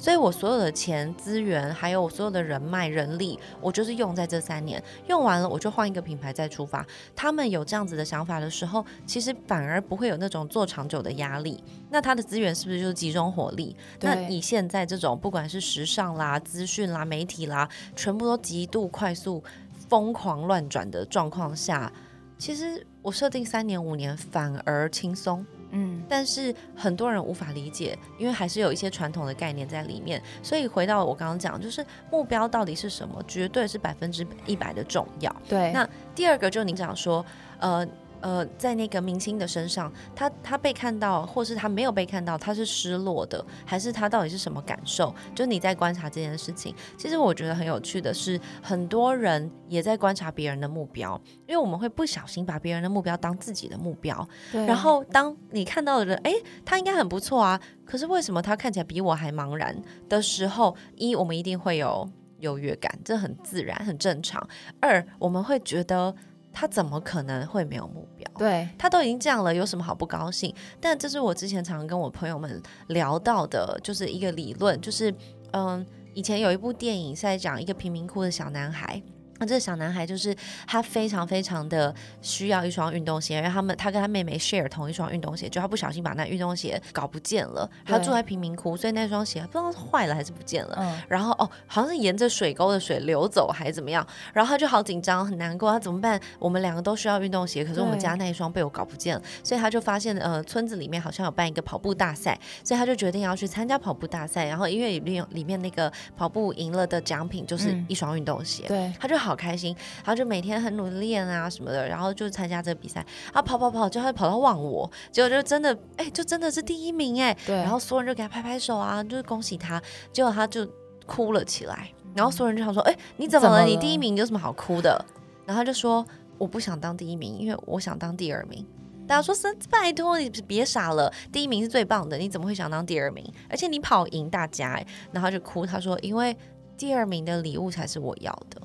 [0.02, 6.84] 所以我所有的钱、资源，还有我所有的人脉、人力，我就是用在这三年，用完了我就换一个品牌再出发。
[7.16, 11.64] 他们有这样子的想法的时候，其实反而不会有那种做长久的压力。
[11.92, 13.76] 那他的资源是不是就是集中火力？
[14.00, 19.44] 那对以现在这种不管是时尚啦、资讯啦、媒体啦，全部都极度快速、
[19.88, 21.94] 疯狂乱转的状况下，
[22.40, 25.46] 其实我设定三年、五年反而轻松。
[25.72, 30.22] 嗯，但是很多人无法理解，因为还是有一些传统的概念在里面。
[30.44, 35.36] 所以回到我刚刚讲，就是目标到底是什么，绝对是百分之一百的重要。
[35.48, 37.26] 对，那第二个就您讲说，
[37.60, 37.88] 呃。
[38.22, 45.14] 呃，在那个明星的身上，他他被看到，或是他没有被看到，他是失落的，还是他到底是什么感受？
[45.36, 46.74] 就你在观察这件事情。
[46.98, 59.76] 其实我觉得很有趣的是，很多人也在观察别人的目标，因为我们会不小心把别人的目标当自己的目标，对然后当你看到的人，哎，他应该很不错啊，可是为什么他看起来比我还茫然
[60.08, 62.08] 的时候，一我们一定会有
[62.40, 64.48] 优越感，这很自然很正常。
[64.80, 66.14] 二我们会觉得
[66.54, 68.30] 他怎么可能会没有目标？
[68.38, 70.54] 对，他都已经这样了，有什么好不高兴？
[70.80, 75.14] 但这是我之前常常跟我朋友们聊到的，就是一个理论，就是
[75.54, 79.02] 嗯，以前有一部电影是在讲一个贫民窟的小男孩。
[79.42, 80.36] 那这个小男孩就是
[80.68, 90.78] 他非常非常的需要一双运动鞋，因为他们他跟他妹妹 share 同一双运动鞋，就他不小心把那运动鞋搞不见了，他住在贫民窟，所以那双鞋不知道是坏了还是不见了。
[90.80, 96.22] 嗯，然后哦，好像是沿着水沟的水流走还是怎么样，然后他就好紧张很难过，他怎么办？
[96.38, 108.66] 我们两个都需要运动鞋，可是我们家那一双被我搞不见了，所以他就发现呃村子里面好像有办一个跑步大赛，所以他就决定要去参加跑步大赛，然后因为里面里面那个跑步赢了的奖品就是嗯一双运动鞋。
[108.68, 119.82] 对，他就好开心，然后就每天很努力练啊什么的，然后就参加这个比赛啊，跑跑跑，就他跑到忘我，结果就真的哎、就真的是第一名哎、对，然后所有人就给他拍拍手啊，就是恭喜他。
[120.12, 120.68] 结果他就
[121.06, 123.64] 哭了起来，然后所有人就想说：“哎、你怎么了？
[123.64, 125.04] 你第一名有什么好哭的？”
[125.46, 126.06] 然后他就说
[126.38, 128.66] ：“我不想当第一名，因为我想当第二名。”
[129.08, 133.26] 大家说：“神，拜托你别傻了，第一名是最棒的，你怎么会想当第二名？
[133.50, 136.38] 而且你跑赢大家。”哎，然后他就哭，他说：“因为
[136.78, 138.62] 第二名的礼物才是我要的。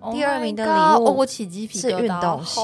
[0.00, 2.60] Oh 第二名的礼物哦我起鸡皮是运动鞋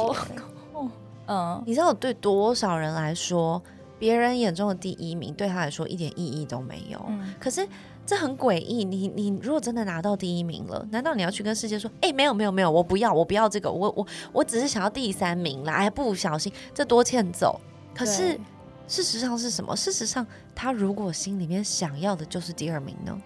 [1.29, 3.61] 嗯，你知道对多少人来说，
[3.99, 7.05] 别人眼中的第一名对他来说一点意义都没有？
[7.09, 7.67] 嗯可是
[8.07, 17.61] 这很诡异，你你如果真的拿到第一名了，难道你要去跟世界说，哎、没有没有没有，我不要，我不要这个，我我我只是想要第三名啦，哎，不小心这多欠揍。
[17.93, 18.39] 可是
[18.87, 19.75] 事实上是什么？
[19.75, 23.21] 事实上，他如果心里面想要的就是第二名呢？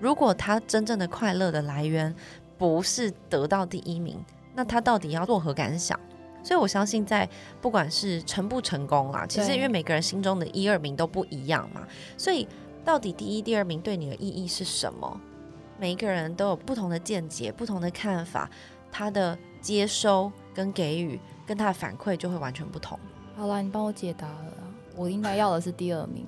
[0.00, 2.12] 如果他真正的快乐的来源
[2.58, 4.22] 不是得到第一名，
[4.54, 5.98] 那他到底要作何感想？
[6.42, 7.26] 所以我相信，在
[7.62, 11.86] 不管是成不成功啦，其实因为每个人心中的一二名都不一样嘛，
[12.18, 12.46] 所以
[12.84, 15.20] 到底第一、第二名对你的意义是什么？
[15.78, 18.50] 每一个人都有不同的见解、不同的看法，
[18.92, 22.98] 他的接收跟给予跟他的反馈就会完全不同。
[23.34, 24.52] 好啦，你帮我解答了，
[24.94, 26.26] 我应该要的是第二名，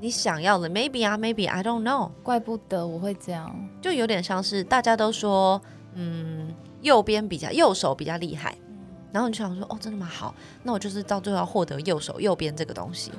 [0.00, 3.54] 你想要的 maybe 啊，maybe I don't know，怪不得我会这样。
[3.82, 5.60] 就有点像是大家都说，
[5.92, 8.56] 嗯，右边比较右手比较厉害，
[9.12, 10.06] 然后你就想说，哦，真的吗？
[10.06, 13.12] 好，那我就是到最后要获得右手右边这个东西。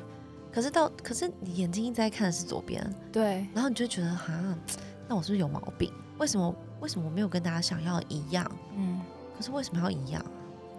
[0.51, 4.33] 可是到，可是你眼睛一直在看的是左边，对，然后你就觉得，哈，
[5.07, 5.93] 那我是不是有毛病？
[6.17, 6.53] 为什么？
[6.81, 8.51] 为什么我没有跟大家想要一样？
[8.75, 8.99] 嗯，
[9.37, 10.25] 可是为什么要一样？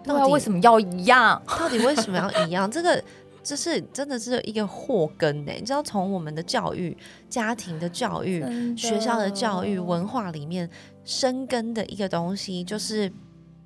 [0.03, 1.41] 对啊，到底为什么要一样？
[1.47, 2.69] 到底为什么要一样？
[2.69, 3.01] 这个
[3.43, 6.95] 这是真的是一个祸根呢、你知道，从我们的教育、
[7.29, 8.41] 家庭的教育、
[8.77, 10.69] 学校的教育、文化里面
[11.03, 13.11] 生根的一个东西，就是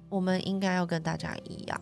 [0.09, 1.79] 我们应该要跟大家一样，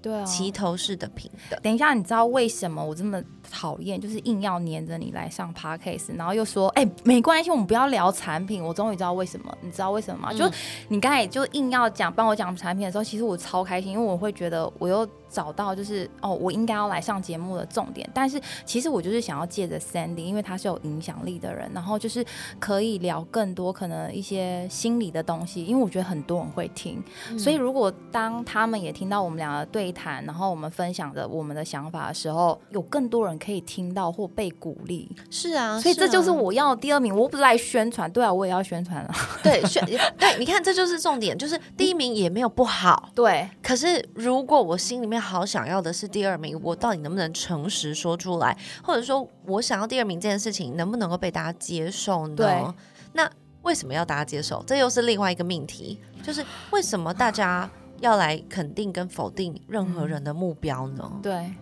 [0.00, 1.58] 对啊，齐头式的平等。
[1.62, 3.20] 等一下，你知道为什么我这么
[3.50, 4.00] 讨厌？
[4.00, 8.62] 就是硬要黏着你来上 podcast，然后又说，哎、没关系，我们不要聊产品。
[8.62, 10.28] 我终于知道为什么，你知道为什么吗？
[10.32, 10.50] 嗯就
[10.88, 18.08] 你刚才就硬要讲，帮我讲产品的时候，其实我超开心，因为我会觉得我又找到就是哦，我应该要来上节目的重点。
[18.14, 22.24] 但是其实我就是想要借着 Sandy，因为他是有影响力的人，然后就是
[22.58, 27.02] 可以聊更多可能一些心理的东西，因为我觉得很多人会听。
[27.30, 35.10] 嗯所以，如果当他们也听到我们两个对谈，然后我们分享着我们的想法的时候，有更多人可以听到或被鼓励。
[35.30, 37.14] 是啊，所以这就是啊我要的第二名。
[37.14, 39.10] 我不是来宣传， 对啊，我也要宣传了。
[39.42, 39.84] 对宣
[40.18, 43.10] 对，你看这就是重点，就是第一名也没有不好。
[43.14, 48.56] 对，可是，如果我心里面好想要的是第二名，我到底能不能诚实说出来？
[48.82, 52.36] 或者说我想要第二名这件事情，能不能够被大家接受呢？
[52.36, 52.64] 对
[53.12, 53.30] 那
[53.62, 54.62] 为什么要大家接受？
[54.66, 61.10] 这又是另外一个命题，就是为什么大家要来肯定跟否定任何人的目标呢？
[61.22, 61.54] 对，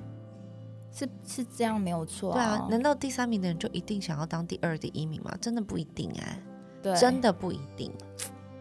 [0.92, 5.32] 是是这样没有错、对啊，难道第三名的人就一定想要当第二、第一名吗？
[5.40, 6.42] 真的不一定哎、
[6.82, 7.92] 对，真的不一定。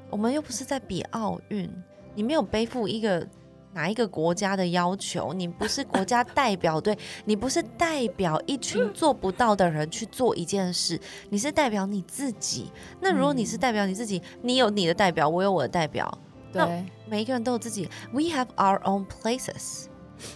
[0.09, 1.71] 我们又不是在比奥运，
[2.13, 3.25] 你没有背负一个
[3.73, 12.71] 哪一个国家的要求，你不是国家代表队，你不是代表一群做不到的人去做一件事，你是代表你自己。
[12.99, 16.17] 那如果你是代表你自己，你有你的代表，我有我的代表，
[16.51, 19.85] 对每一个人都有自己，we have our own places，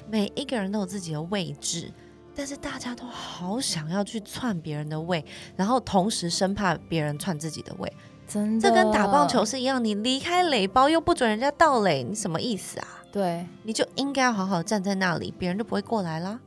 [0.10, 1.91] 每一个人都有自己的位置。
[2.38, 5.24] 但是大家都好想要去篡别人的位，
[5.56, 7.89] 然后同时生怕别人篡自己的位。
[8.28, 12.88] 真的，这跟打棒球是一样，你离开垒包又不准人家盗垒，你什么意思啊？
[13.15, 13.47] 对。
[13.63, 16.38] 你就应该要好好站在那里，别人就不会过来啦。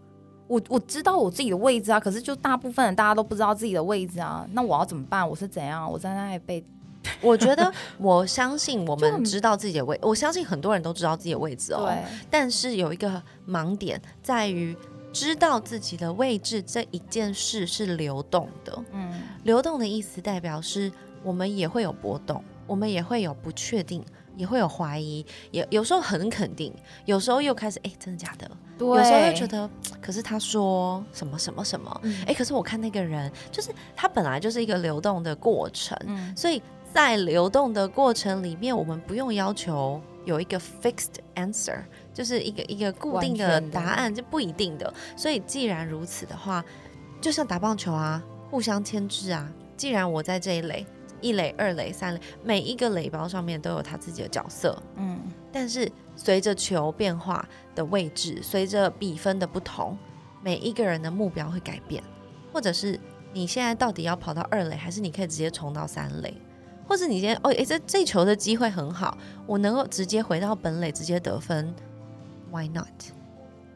[0.47, 5.27] 我我知道我自己的位置啊，可是就大部分人大家都不知道自己的位置啊，那我要怎么办？
[5.27, 5.91] 我是怎样？
[5.91, 6.63] 我在那里被
[7.23, 11.87] 我觉得，我相信我们 知道自己的位，我相信很多人都知道自己的位置哦。
[11.87, 14.77] 对但是有一个盲点在于，
[15.13, 18.79] 知道自己的位置这一件事是流动的。
[18.93, 20.91] 嗯流动的意思代表是
[21.23, 24.05] 我们也会有波动，我们也会有不确定，
[24.39, 26.73] 也会有怀疑，也有时候很肯定，
[27.05, 28.51] 有时候又开始哎，真的假的？
[28.79, 29.69] 对，有时候又觉得，
[30.01, 36.63] 可是他说什么什么什么，嗯哎、可是我看那个人，就是他本来就是一个流动的过程，嗯所以
[36.95, 41.81] 在流动的过程里面，我们不用要求有一个 fixed answer，
[42.15, 44.93] 就是一个一个固定的答案，就不一定的。
[45.17, 46.65] 所以既然如此的话，
[47.21, 49.51] 就像打棒球啊，互相牵制啊。
[49.77, 50.87] 既然我在这一垒，
[51.21, 55.19] 一垒、二垒、三垒，每一个垒包上面都有他自己的角色，嗯
[55.51, 59.97] 但是随着球变化的位置，随着比分的不同，
[60.43, 62.03] 每一个人的目标会改变，
[62.53, 62.99] 或者是
[63.33, 66.35] 你现在到底要跑到二垒，还是你可以直接冲到三垒，
[66.87, 71.75] 或是你今天哦，诶，这这球的机会很好，我能够直接回到本垒直接得分
[72.51, 72.87] ，Why not？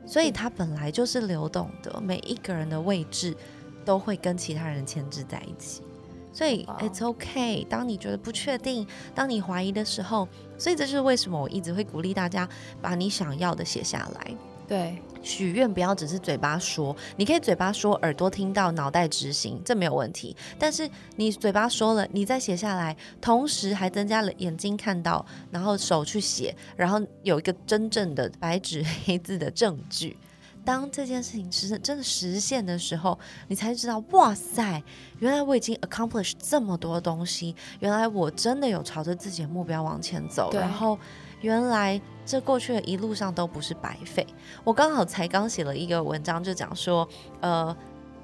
[0.04, 3.36] 所以它本来就是流动的，每一个人的位置
[3.84, 5.82] 都会跟其他人牵制在一起。
[6.32, 7.66] 所以 it's okay。
[7.66, 10.26] 当你觉得不确定，当你怀疑的时候，
[10.58, 12.48] 所以这就是为什么我一直会鼓励大家
[12.80, 14.34] 把你想要的写下来。
[14.68, 20.34] 对许愿不要只是嘴巴说，你可以嘴巴说，耳朵听到，脑袋执行，这没有问题。
[20.58, 30.16] 但是你嘴巴说了，你再写下来，同时还增加了眼睛看到，然后手去写，然后有一个真正的白纸 黑字的证据。
[30.64, 34.82] 当这件事情实真的实现的时候，你才知道，哇塞，
[35.18, 40.98] 原来我已经 accomplish 这么多东西，原来我真的有朝着自己的目标往前走，然后
[41.40, 44.26] 原来这过去的一路上都不是白费。
[44.62, 47.08] 我刚好才刚写了一个文章，就讲说，
[47.40, 47.76] 呃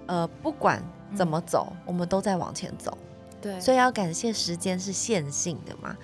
[0.07, 0.83] 呃，不管
[1.17, 2.97] 怎么走，我们都在往前走，
[3.43, 5.97] 对，所以要感谢时间是线性的嘛。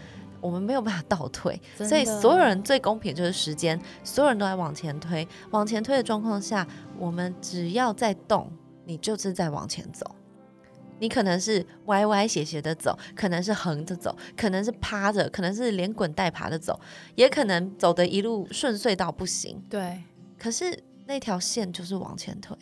[0.44, 5.26] 我们没有办法倒退，所以所有人最公平就是时间，所有人都在往前推。
[5.52, 8.52] 往前推的状况下，我们只要在动，
[8.84, 10.04] 你就是在往前走。
[10.98, 16.78] 你可能是歪歪斜斜的走，可能是横着走，可能是趴着，可能是连滚带爬的走，
[17.14, 19.58] 也可能走的一路顺遂到不行。
[19.70, 20.02] 对
[20.38, 22.54] 可是那条线就是往前推，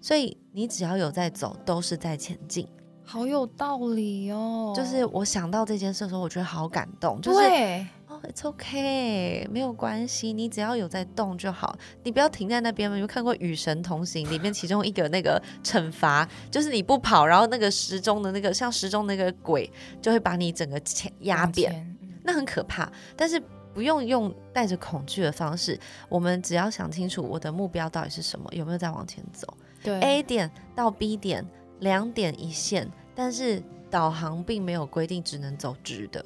[0.00, 2.68] 所以你只要有在走，都是在前进。
[3.08, 12.98] 好有道理哦，就是我想到这件事的时候，我觉得好感动，就是对哦，it's okay，没有关系，你只要有在动就好，你不要停在那边嘛。
[12.98, 19.70] 有看过《与神同行》里面其中一个那个惩罚，就是你不跑，然后那个时钟的那个像时钟那个鬼
[20.02, 22.90] 就会把你整个前压扁，嗯那很可怕。
[23.16, 23.40] 但是
[23.72, 29.46] 不用用带着恐惧的方式，我们只要想清楚我的目标到底是什么，有没有在往前走。
[29.82, 31.46] 对 A 点到 B 点
[31.80, 36.24] 两点一线，但是导航并没有规定只能走直的，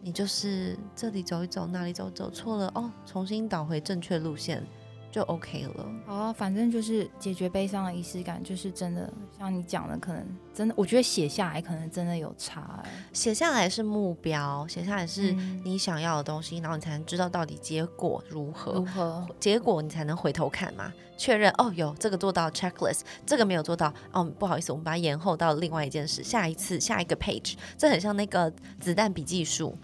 [0.00, 4.66] 你就是这里走一走，那里走走错了哦，重新导回正确路线。
[5.18, 5.86] 就 OK 了。
[6.06, 12.90] 哦，反正就是解决悲伤的仪式感，就是真的像你讲的，可能真的，我觉得写下来可能真的有差、欸。
[13.12, 18.74] 写下来是目标，写下来是嗯你想要的东西，然后你才能知道到底结果如何。
[18.74, 19.26] 如何？
[19.40, 29.76] 结果你才能回头看嘛，确认哦，有这个做到 checklist，这个没有做到哦，不好意思，我们把它延后到另外一件事，下一次下一个 page，这很像那个子弹笔记术。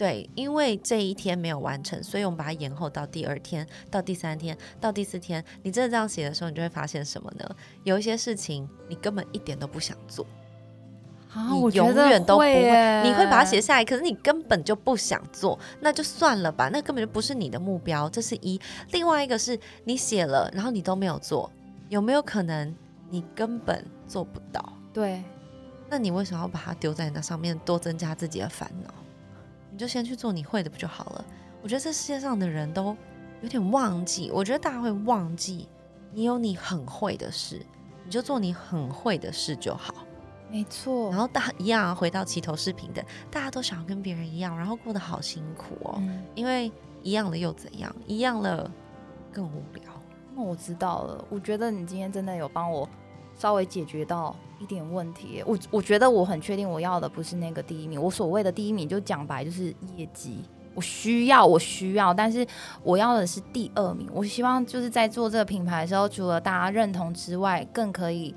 [0.00, 5.44] 对，因为这一天没有完成，所以我们把它延后到第二天、到第三天、到第四天。
[5.62, 7.44] 你真的这样写的时候，你就会发现什么呢？
[7.84, 10.24] 有一些事情你根本一点都不想做，
[11.34, 18.58] 啊，你我永远都不会耶你会把它写下来，可是你根本就不想做，那就算了吧，那根本就不是你的目标，这是一。
[18.92, 21.52] 另外一个是你写了，然后你都没有做，
[21.90, 22.74] 有没有可能
[23.10, 24.64] 你根本做不到？
[24.94, 25.22] 对，
[25.90, 28.94] 那你为什么要把它丢在那上面，多增加自己的烦恼？
[29.80, 31.24] 你就先去做你会的不就好了？
[31.62, 32.94] 我觉得这世界上的人都
[33.40, 35.66] 有点忘记，我觉得大家会忘记，
[36.12, 37.64] 你有你很会的事，
[38.04, 39.94] 你就做你很会的事就好。
[40.50, 41.18] 没错然。
[41.18, 45.94] 后大一样啊回到齐头视频的，大家都想要跟别人一样，然后过得好辛苦哦。
[45.96, 46.70] 嗯，因为
[47.02, 47.90] 一样了又怎样？
[48.06, 48.70] 一样了
[49.32, 49.84] 更无聊。
[50.34, 51.24] 那我知道了。
[51.30, 52.86] 我觉得你今天真的有帮我
[53.34, 55.42] 稍微解决到一点问题。
[55.44, 60.38] 我我觉得我很确定我要的不是那个第一名，我所谓的第一名就讲白就是业绩。
[60.72, 62.46] 我需要，我需要，但是
[62.84, 64.08] 我要的是第二名。
[64.14, 68.32] 我希望就是在做这个品牌的时候，除了大家认同之外，更可以。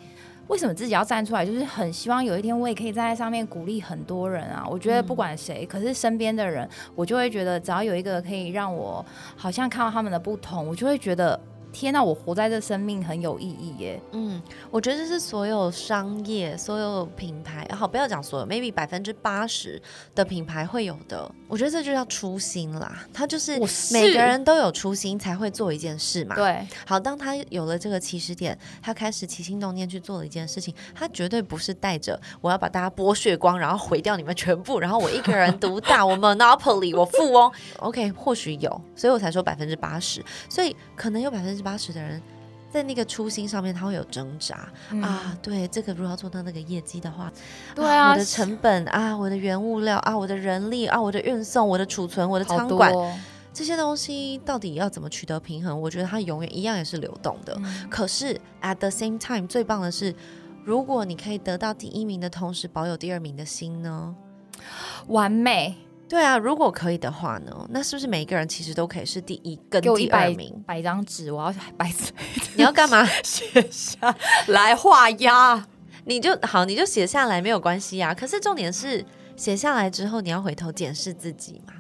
[0.48, 1.46] 为什么自己要站出来？
[1.46, 4.68] 就是很希望有一天我也可以站在上面鼓励很多人啊！
[4.70, 9.04] 我觉得不管谁，可是身边的人，我就会觉得只要有一个可以让我
[9.38, 11.40] 好像看到他们的不同，我就会觉得
[11.74, 14.02] 天呐，我活在这生命很有意义耶！
[14.12, 19.82] 嗯，我觉得这是所有商业、所有品牌，好，不要讲所有，maybe 百分之八十
[20.14, 21.30] 的品牌会有的。
[21.48, 23.60] 我觉得这就叫初心啦，他就是
[23.92, 26.36] 每个人都有初心才会做一件事嘛。。
[26.36, 37.52] 对，好，当他有了这个起始点，他开始起心动念去做了一件事情，他绝对不是带着我要把大家剥削光，然后毁掉你们全部，然后我一个人独大，我 monopoly，我富翁。
[37.80, 42.22] OK，或许有，所以我才说百分之八十，所以可能有百分之八十的人。
[42.72, 45.38] 在那个初心上面，他会有挣扎、嗯啊。
[45.44, 47.32] 对，这个如果要做到那个业绩的话，
[47.76, 52.92] 对啊我的成本啊，我的原物料啊，我的人力啊，我的运送，我的储存，我的仓管，
[53.54, 55.80] 这些东西到底要怎么取得平衡？
[55.80, 57.56] 我觉得它永远一样也是流动的。
[57.60, 60.16] 嗯可是 at the same time，最棒的是，
[60.66, 64.16] 如果你可以得到第一名的同时保有第二名的心呢？
[65.10, 65.76] 完美，
[66.08, 70.64] 对啊，如果可以的话呢，那是不是每一个人其实都可以是第一跟第二名？
[70.68, 72.12] 百张纸，我要摆纸
[72.56, 73.04] 你要干嘛？
[73.24, 74.16] 写下
[74.48, 75.66] 来画押。
[76.06, 78.14] 你就好，你就写下来没有关系啊。
[78.14, 79.04] 可是重点是
[79.38, 81.74] 写下来之后，你要回头检视自己嘛，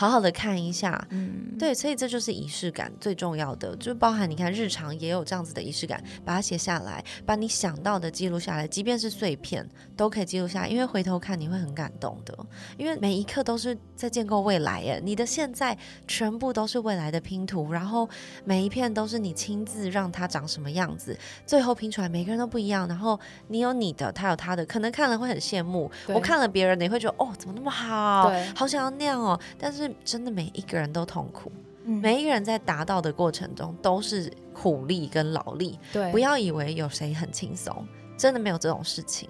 [0.00, 0.98] 好好的看一下。
[1.10, 12.34] 嗯，对，所以这就是仪式感最重要的，就包含你看日常也有这样子的仪式感，把它写下来，把你想到的记录下来，即便是碎片都可以记录下来，因为回头看你会很感动的，
[12.78, 15.76] 因为每一刻都是在建构未来耶，你的现在
[16.08, 18.08] 全部都是未来的拼图，然后
[18.42, 28.48] 每一片都是你亲自让它长什么样子，最后拼出来每个人都不一样，然后你有你的，他有他的，可能看了会很羡慕，我看了别人你会觉得哦怎么那么好，对。
[28.54, 31.50] 好想要那样哦，但是真的每一个人都痛苦。
[31.84, 37.86] 嗯每一个人在达到的过程中都是苦力跟劳力，对，不要以为有谁很轻松，
[38.18, 39.28] 真的没有这种事情。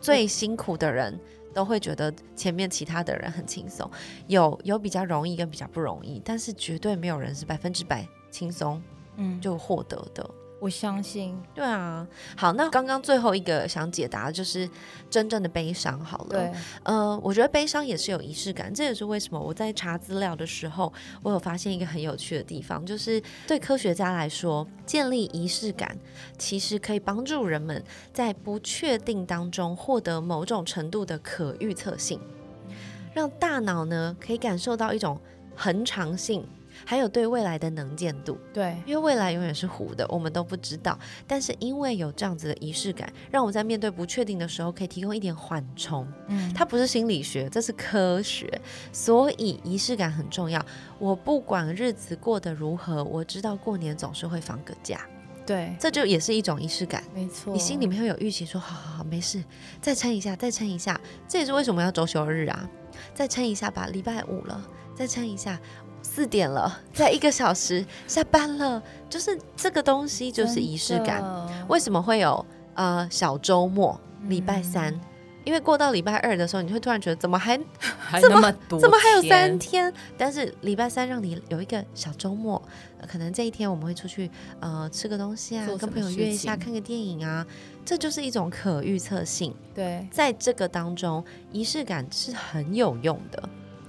[0.00, 1.18] 最辛苦的人
[1.52, 3.90] 都会觉得前面其他的人很轻松，
[4.28, 8.80] 有有比较容易跟比较不容易，但是绝对没有人是百分之百轻松
[9.16, 10.30] 嗯，就就获得的。
[10.60, 12.06] 我相信，对啊，
[12.36, 14.68] 好，那刚刚最后一个想解答的就是
[15.08, 15.98] 真正的悲伤。
[16.04, 16.52] 好了，对，
[16.82, 20.92] 呃，我觉得悲伤也是有仪式感，这也是为什么我在查资料的时候，
[21.22, 25.96] 我有发现一个很有趣的地方，就是对科学家来说，建立仪式感
[26.36, 27.82] 其实可以帮助人们
[28.12, 32.20] 在不确定当中获得某种程度的可预测性，
[33.14, 35.20] 让大脑呢可以感受到一种
[35.54, 36.44] 恒常性。
[36.88, 40.98] 还有对未来的能见度，对，因为未来永远是糊的，我们都不知道。
[41.26, 46.10] 但是因为有这样子的仪式感，让我在面对不确定的时候，可以提供一点缓冲。
[46.28, 48.50] 嗯，它不是心理学，这是科学，
[48.90, 50.64] 所以仪式感很重要。
[50.98, 55.06] 我不管日子过得如何，我知道过年总是会放个假，
[55.44, 57.04] 对，这就也是一种仪式感。
[57.14, 59.44] 没错，你心里面会有预期说，好好好，没事，
[59.82, 60.98] 再撑一下，再撑一下。
[61.28, 62.66] 这也是为什么要周休日啊，
[63.12, 64.66] 再撑一下吧，礼拜五了，
[64.96, 65.60] 再撑一下。
[66.10, 71.22] 四点了，在一个小时下班了， 就是这个东西就是仪式感。
[71.68, 72.44] 为什么会有
[72.74, 74.92] 呃小周末礼拜三？
[74.94, 75.00] 嗯
[75.44, 77.64] 因为过到礼拜二的时候，你会突然觉得怎么还 这么
[77.96, 79.58] 还那么多，怎么还有三？
[79.58, 79.90] 天？
[80.18, 82.60] 但是礼拜三让你有一个小周末，
[83.00, 84.30] 呃可能这一天我们会出去
[84.60, 87.46] 呃吃个东西啊跟朋友约一下，看个电影啊，
[87.82, 89.54] 这就是一种可预测性。
[89.74, 93.48] 对，在这个当中，仪式感是很有用的。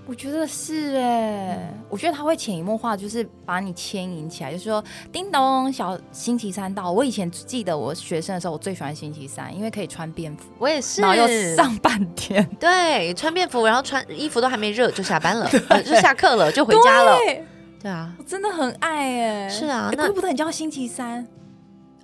[0.10, 6.92] 我觉得是哎，我觉得他会潜移默化，就是把你牵引起来，就是说，叮咚，小星期三到。
[6.92, 17.16] 我以前记得我学生的时候，我最喜欢星期三，因为可以穿便服，我也是，然后又上半天，对穿便服，然后穿衣服都还没热就下班了， 呃就下课了，就回家了。
[17.18, 17.46] 对
[17.84, 19.48] 对啊，我真的很爱哎。
[19.48, 21.24] 是啊那不得你叫星期三，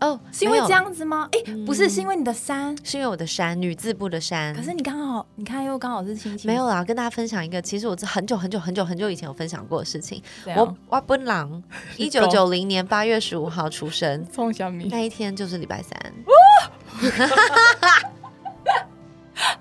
[0.02, 1.28] 哦，是因为这样子吗？
[1.32, 2.76] 哎，不是，嗯是因为你的山。
[2.84, 6.84] 是因为我的山女字部的山，可是你刚好，你看又刚好是星期，没有啦。
[6.84, 10.22] 跟大家分享一个，其实我是很久很久很久很久以前有分享过的事情。
[10.56, 11.64] 我我本郎
[11.98, 16.14] 一九九零年八月十五号出生，冲小米，那一天就是礼拜三。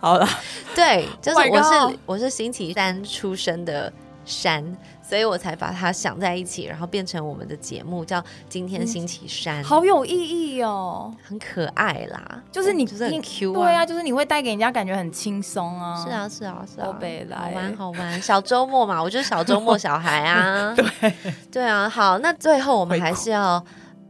[0.00, 0.28] 好了，
[0.74, 3.92] 对，就是 Oh 我是、我是星期三出生的
[4.24, 4.64] 山，
[5.06, 10.10] 所以我才把它想在一起，然后变成我们的节目叫今天星期三，好有意
[10.56, 11.14] 义哦。
[11.22, 16.02] 很可爱啦，就是你就是很你 Q 对啊，就是你会带给人家感觉很轻松啊。
[16.02, 20.74] 是，啊，是啊，是啊，欧北来好玩好玩，小周末嘛，我就是小周末小孩啊。
[21.00, 21.12] 对
[21.52, 23.62] 对啊，好，那最后我们还是要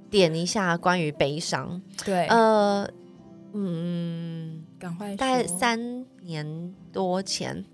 [0.09, 1.83] 点一下关于悲伤。
[2.05, 2.89] 对，呃，
[3.53, 7.65] 嗯，赶快大概三年多前。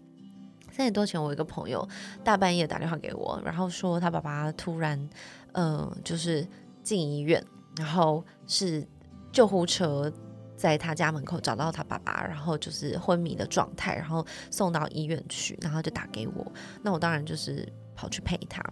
[0.81, 1.87] 三年多前，我有一个朋友
[2.24, 5.11] 大半夜打电话给我，然后说他爸爸突然，
[5.53, 6.47] 呃，就是
[6.83, 7.45] 进医院，
[7.76, 8.83] 然后是
[9.31, 10.11] 救护车
[10.57, 16.51] 在他家门口找到他爸爸，然后就是昏迷的状态，然后送到医院去，然后就打给我。
[16.81, 18.62] 那我当然就是跑去陪他。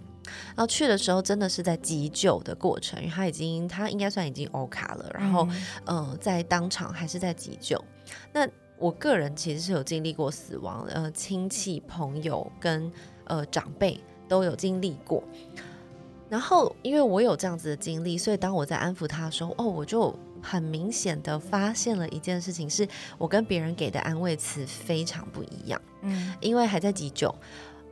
[0.56, 5.46] 然后去的时候真的是在急救的过程，因为他已经他应该算已经 O 卡了，然后
[5.84, 7.78] 嗯呃，在当场还是在急救。
[8.32, 8.48] 那
[8.78, 12.90] 我个人其实是有经历过死亡，呃，亲戚、朋友跟
[13.24, 15.22] 呃长辈都有经历过。
[16.28, 25.80] 然后，因为我有这样子的经历，所以当我在安抚他的时候，哦，我就很明显的发现了一件事情，是我跟别人给的安慰词非常不一样。
[26.02, 27.34] 嗯因为还在急救，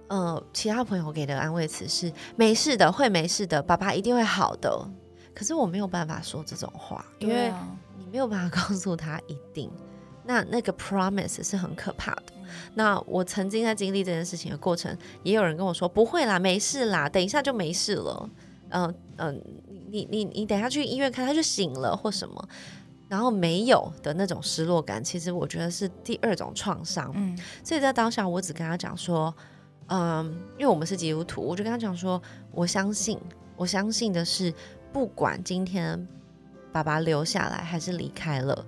[0.09, 4.87] 呃，其他朋友给的安慰词是没事的，会没事的，爸爸一定会好的。
[5.35, 7.51] 可是我没有办法说这种话，因为
[7.99, 9.71] 你没有办法告诉他一定。
[10.27, 12.23] 那那个 promise 是很可怕的。
[12.31, 12.33] 嗯
[12.75, 18.31] 那我曾经在经历这件事情的过程，也有人跟我说不会啦，没事啦，等一下就没事了。
[18.69, 19.43] 嗯、嗯、
[19.91, 22.49] 你你你等下去医院看，他就醒了或什么。
[23.09, 27.13] 然后没有的那种失落感，其实我觉得是第二种创伤。
[27.15, 29.35] 嗯所以在当下，我只跟他讲说，
[29.87, 30.27] 嗯，
[30.59, 32.21] 因为我们是基督徒，我就跟他讲说，
[32.53, 33.19] 我相信，
[33.57, 34.53] 我相信的是，
[34.93, 36.07] 不管今天
[36.73, 38.67] 爸爸留下来还是离开了，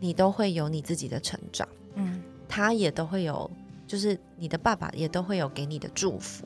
[0.00, 3.48] 你都会有你自己的成长，嗯他也都会有，
[3.86, 6.44] 就是你的爸爸也都会有给你的祝福，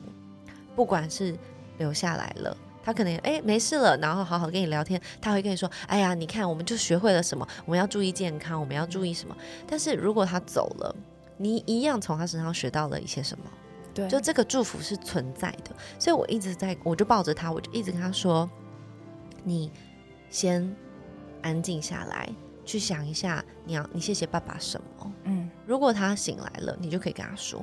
[0.75, 1.35] 不管是
[1.79, 2.55] 留下来了。
[2.83, 9.35] 他可能哎没事了，然后好好跟你聊天，他会跟你说，哎呀，你看我们就学会了什么，我们要注意健康，我们要注意什么。
[9.65, 10.95] 但是如果他走了，
[11.37, 13.45] 你一样从他身上学到了一些什么，
[13.95, 15.75] 对，就这个祝福是存在的。
[15.97, 18.47] 所以我一直在，我就抱着他，我就一直跟他说，
[19.43, 19.71] 你
[20.29, 20.75] 先
[21.41, 22.29] 安静下来，
[22.65, 25.13] 去想一下，你要你谢谢爸爸什么。
[25.23, 27.59] 嗯如果他醒来了，你就可以跟他说；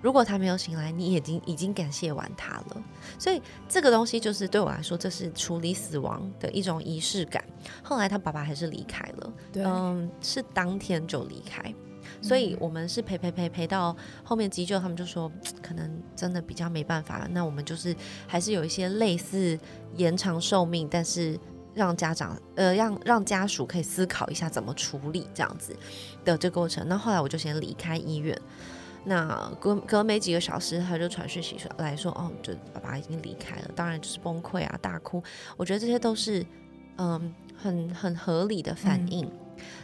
[0.00, 2.84] 如果他没有醒来，你已经已经感谢完他了。
[3.18, 7.42] 所以这个东西就是对我来说，这是处理死亡的一种仪式感。
[7.82, 11.74] 后来他爸爸还是离开了，嗯，是当天就离开。
[12.20, 15.30] 所以我们是陪陪陪陪到后面急救，他们就说
[15.62, 17.94] 可能真的比较没办法了，那我们就是
[18.26, 19.58] 还是有一些类似
[19.96, 21.38] 延长寿命，但是
[21.74, 25.76] 让家长呃让让家属可以思考一下怎么处理这样子
[26.24, 26.86] 的这过程。
[26.88, 28.40] 那后来我就先离开医院，
[29.04, 35.22] 那隔隔没几个小时，他就传讯息说来说，哦，就爸爸已经离开了，当然就是崩溃啊，大哭。
[35.56, 36.44] 我觉得这些都是
[36.98, 39.30] 嗯很很合理的反应，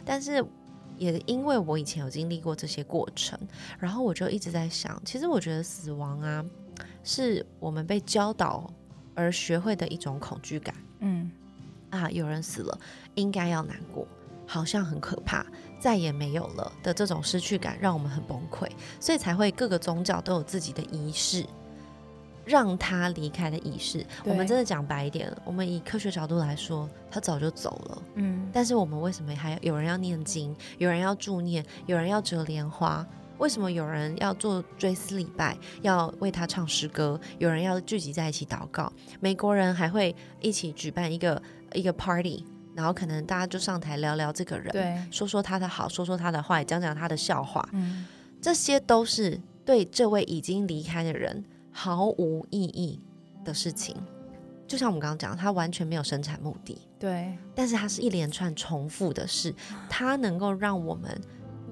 [0.05, 0.43] 但是。
[0.97, 3.39] 也因为我以前有经历过这些过程，
[3.79, 6.45] 然后我就一直在想，其实我觉得死亡啊，
[7.03, 8.71] 是我们被教导
[9.15, 11.31] 而学会的一种恐惧感嗯
[11.91, 12.79] 啊，有人死了，
[13.13, 14.07] 应该要难过，
[14.47, 15.45] 好像很可怕，
[15.79, 18.67] 再也没有了的这种失去感，让我们很崩溃，
[18.99, 21.45] 所以才会各个宗教都有自己的仪式。
[22.43, 28.01] 让他离开的仪式，我们真的讲白一点，我们以科学角度来说，他早就走了。
[28.15, 33.05] 嗯但是我们为什么还有人要念经，有人要助念，有人要折莲花？
[33.37, 37.19] 为什么有人要做追思礼拜，要为他唱诗歌？
[37.37, 38.91] 有人要聚集在一起祷告？
[39.19, 41.41] 美国人还会一起举办一个
[41.73, 42.45] 一个 party，
[42.75, 48.05] 然后可能大家就上台聊聊这个人，对，说说他的好，说说他的坏，讲讲他的笑话，嗯
[48.41, 52.99] 这些都是对这位已经离开的人毫无意义
[53.45, 53.95] 的事情。
[54.67, 56.77] 就像我们刚刚讲，他完全没有生产目的。
[56.97, 59.53] 对，但是它是一连串重复的事，
[59.89, 61.19] 它能够让我们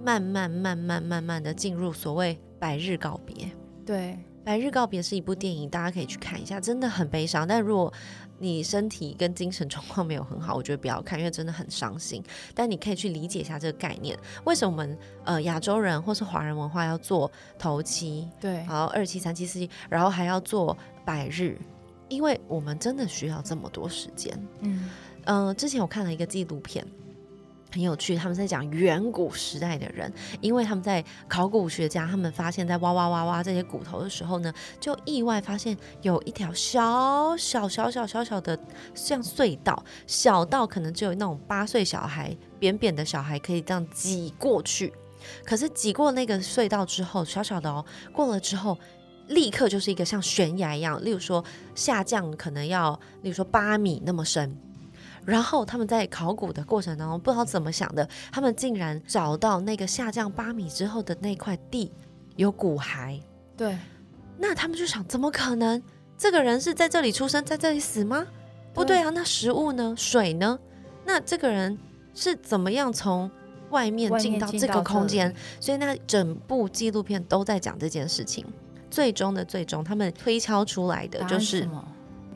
[0.03, 3.49] 慢慢、慢慢、慢慢的进入所谓百日告别。
[3.85, 7.47] 对，百日告别是一部电影，大家可以去看一下，真的很悲伤。
[7.47, 7.93] 但如果
[8.39, 12.23] 你身体跟精神状况没有很好，我觉得不要看，因为真的很伤心。
[12.55, 17.29] 但你可以去理解一下这个概念，为什么我们呃亚洲人或是华人文化要做
[17.59, 20.75] 头七，对，然后二七、三七、四七，然后还要做
[21.05, 21.59] 百日，
[22.07, 24.47] 因为我们真的需要这么多时间。
[24.61, 24.89] 嗯
[25.25, 26.83] 嗯，之前我看了一个纪录片，
[27.71, 30.11] 很有趣，他们在讲远古时代的人，
[30.41, 38.57] 因为他们在考古学家，他们发现在挖挖挖挖这些骨头的时候呢，就意外发现有一条小小小小小小的
[38.95, 44.91] 像隧道，小到可能只有那种八岁小孩扁扁的小孩可以这样挤过去。
[45.45, 48.77] 可是挤过那个隧道之后，小小的哦，过了之后，
[49.27, 51.43] 立刻就是一个像悬崖一样，例如说
[51.75, 54.57] 下降可能要，例如说八米那么深。
[55.29, 61.91] 然后他们在考古的过程当中，不知道怎么想的，他们竟然找到那个下降八米之后的那块地
[62.35, 63.21] 有骨骸。
[63.55, 63.77] 对，
[64.37, 65.81] 那他们就想，怎么可能？
[66.17, 68.25] 这个人是在这里出生，在这里死吗？
[68.73, 69.93] 不对啊，那食物呢？
[69.95, 70.57] 水呢？
[71.05, 71.77] 那这个人
[72.13, 73.29] 是怎么样从
[73.69, 75.33] 外面进到这个空间？
[75.59, 78.45] 所以那整部纪录片都在讲这件事情。
[78.89, 81.69] 最终的最终，他们推敲出来的就是。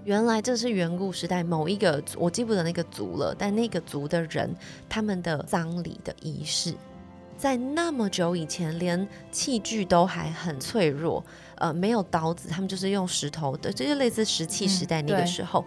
[0.06, 4.54] 原来这是远古时代某一个我记不得那个族了，但那个族的人
[4.90, 6.74] 他们的葬礼的仪式，
[7.38, 11.24] 在那么久以前，连器具都还很脆弱，
[11.56, 15.66] 呃，没有刀子，他们就是用石头的，这就类似石器时代那个时候，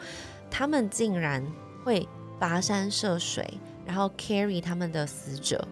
[0.51, 1.43] 他们竟然
[1.83, 2.07] 会
[2.39, 5.67] 跋山涉水，然后 carry 他们的死者。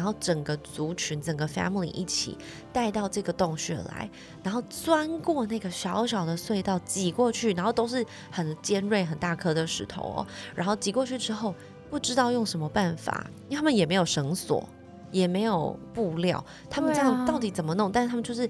[0.00, 2.34] 然后整个族群、整个 family 一起
[2.72, 4.08] 带到这个洞穴来，
[4.42, 10.26] 然后钻过那个小小的隧道，挤过去，然后都是很尖锐、很大颗的石头哦。
[10.54, 11.54] 然后挤过去之后，
[11.90, 14.66] 不知道用什么办法，因为他们也没有绳索，
[15.10, 17.92] 也没有布料，他们这样到底怎么弄？
[17.92, 18.48] 但是他们就是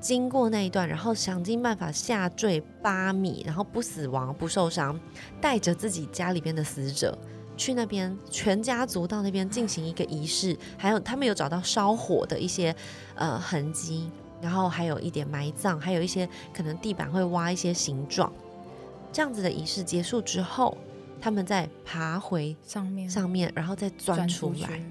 [0.00, 4.98] 经过那一段，然后想尽办法下坠八米，然后不死亡、不受伤，
[5.42, 7.18] 带着自己家里边的死者。
[7.60, 12.74] 去那边，全家族到那边进行一个仪式，还有他们有找到烧火的一些
[13.16, 18.32] 呃痕迹，然后还有一点埋葬，还有一些可能地板会挖一些形状。
[19.12, 20.74] 这样子的仪式结束之后，
[21.20, 24.82] 他们再爬回上面上面，然后再钻出来。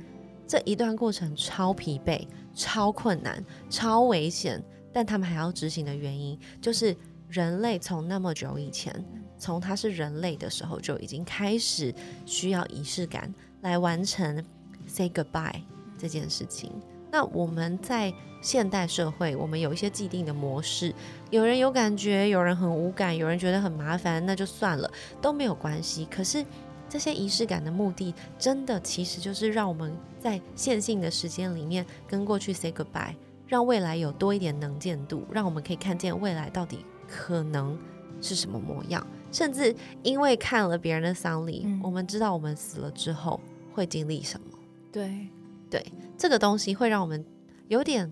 [0.48, 4.64] 这一段过程超疲惫、超困难、超危险，
[4.94, 6.96] 但他们还要执行的原因，就是
[7.30, 8.94] 人类从那么久以前。
[9.40, 11.92] 从他是人类的时候就已经开始
[12.26, 14.44] 需要仪式感来完成
[14.86, 15.62] say goodbye
[15.98, 16.72] 这件事情。
[17.12, 20.94] 那我们在现代社会，我们有一些既定的模式，
[21.32, 26.06] 有人有感觉，有人很无感，有人觉得很麻烦，那就算了，都没有关系。
[26.06, 26.46] 可是
[26.88, 33.16] 这些仪式感的目的，真的其实就是让我们在线性的时间里面跟过去 say goodbye，
[33.48, 37.78] 让未来有多一点能见度，让我们可以看见未来到底可能
[38.22, 39.06] 是什么模样。
[39.32, 43.40] 甚至因为看了别人的丧礼，我们知道我们死了之后
[43.74, 44.48] 会经历什么。
[44.92, 45.28] 对，
[45.70, 47.24] 对，这个东西会让我们
[47.68, 48.12] 有点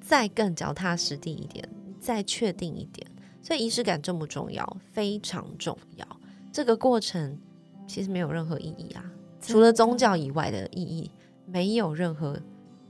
[0.00, 1.66] 再更脚踏实地一点，
[1.98, 3.06] 再确定一点。
[3.40, 4.76] 所以仪式感重不重要？
[4.92, 6.06] 非常重要。
[6.52, 7.38] 这个过程
[7.86, 9.02] 其实没有任何意义啊，
[9.40, 11.10] 除了宗教以外的意义，
[11.46, 12.38] 没有任何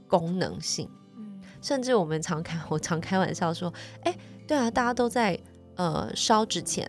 [0.07, 0.89] 功能性。
[1.61, 5.39] 甚至我们常开，我常开玩笑说：“哎，对啊，大家都在
[5.79, 6.87] 呃烧纸钱。”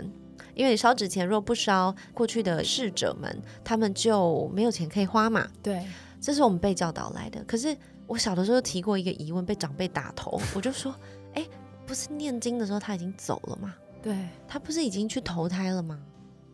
[0.52, 5.48] 因为你烧纸钱，若不烧，过去的逝者们他们就没有钱可以花嘛。
[5.62, 5.86] 对，
[6.20, 7.42] 这是我们被教导来的。
[7.44, 7.74] 可是
[8.06, 10.94] 我小的时候提过一个疑问，被长辈打头，我就说：
[11.32, 11.46] 哎，
[11.86, 13.74] 不是念经的时候他已经走了吗？
[14.02, 15.98] 对，他不是已经去投胎了吗？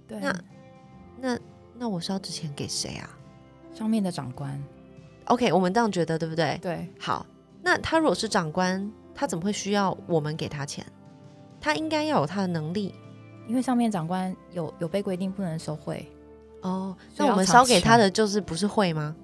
[0.06, 0.40] 对，那
[1.18, 1.38] 那
[1.74, 3.10] 那我烧纸钱给谁啊？
[3.74, 4.62] 上面的长官。
[5.24, 6.56] OK，我们这样觉得对不对？
[6.62, 6.88] 对。
[7.00, 7.26] 好，
[7.60, 10.86] 那他如果是长官，他怎么会需要我们给他钱？
[11.66, 12.94] 他应该要有他的能力。
[13.48, 16.04] 因为上面长官有有被规定不能收贿
[16.62, 19.14] 哦，那我们烧给他的就是不是贿吗？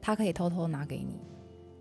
[0.00, 1.20] 他可以偷偷拿给你，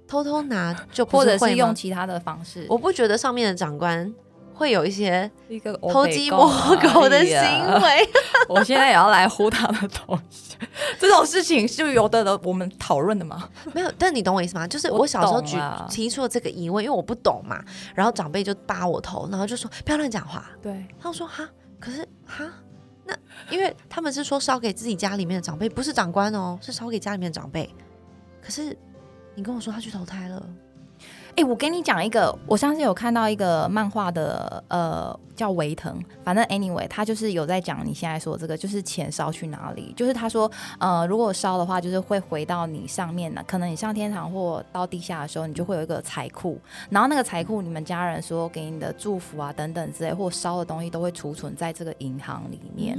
[0.08, 2.66] 偷偷拿就或者是用其他的方式。
[2.68, 4.12] 我不觉得上面的长官
[4.58, 7.38] 会有一些一个偷鸡摸狗的行
[7.82, 8.10] 为。
[8.50, 10.58] 我现在也要来呼他的东西，
[11.00, 13.48] 这种事情是有的我们讨论的吗？
[13.74, 14.68] 没有，但你懂我意思吗？
[14.68, 15.56] 就是我小时候举
[15.90, 20.50] 提出了这个疑问，因为我不懂嘛，然后长辈就扒我头，然后就说不要乱讲话。
[20.62, 21.48] 对，他说哈。
[21.80, 22.44] 可是哈，
[23.06, 23.14] 那
[23.52, 27.70] 因为他们是说烧给自己家里面的长辈，不是长官哦，是烧给家里面的长辈。
[28.42, 28.76] 可是
[29.36, 30.44] 你跟我说他去投胎了。
[31.38, 35.98] 哎，我跟你讲一个，我上次有看到一个漫画的，呃，叫维腾。
[36.24, 39.94] 反正 anyway，他就是有在讲你现在说这个，就是钱烧去哪里。
[39.96, 46.60] 就是他说，呃，如果烧的话，就是会回到你上面的，可能你上天堂或到地下的时候，你就会有一个财库。
[46.90, 52.98] 然后那个财库，你们家人说给你的祝福啊等等之类，或烧的东西都会储存在这个银行里面。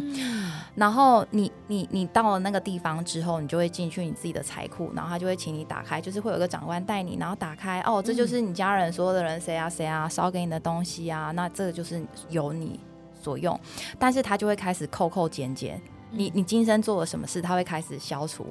[0.77, 8.29] 然后你你你到了那个地方之后，你就会进去你自己的财库，然后他就会请你打开，就是会有一个长官带你，然后打开，哦，这就。
[8.29, 11.99] 是你家人所有的人谁啊谁啊烧给你的东西啊，那这个就是
[12.31, 12.81] 由你
[13.21, 13.59] 所用，
[13.99, 18.47] 但是他就会开始扣扣减减，你你今生做了什么事，他会开始消除，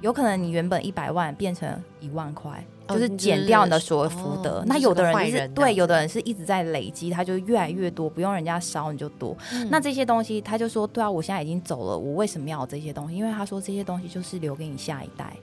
[0.00, 1.68] 有可能你原本一百万变成
[2.00, 4.62] 一万块，就是减掉你的所有福德。
[4.66, 9.36] 那有的人就是对，有的人是一直在累积，他就越来越多，不用人家烧你就多。
[9.70, 13.16] 那这些东西他就说，对啊，我现在已经走了，我为什么要这些东西？
[13.16, 15.36] 因为他说这些东西就是留给你下一代。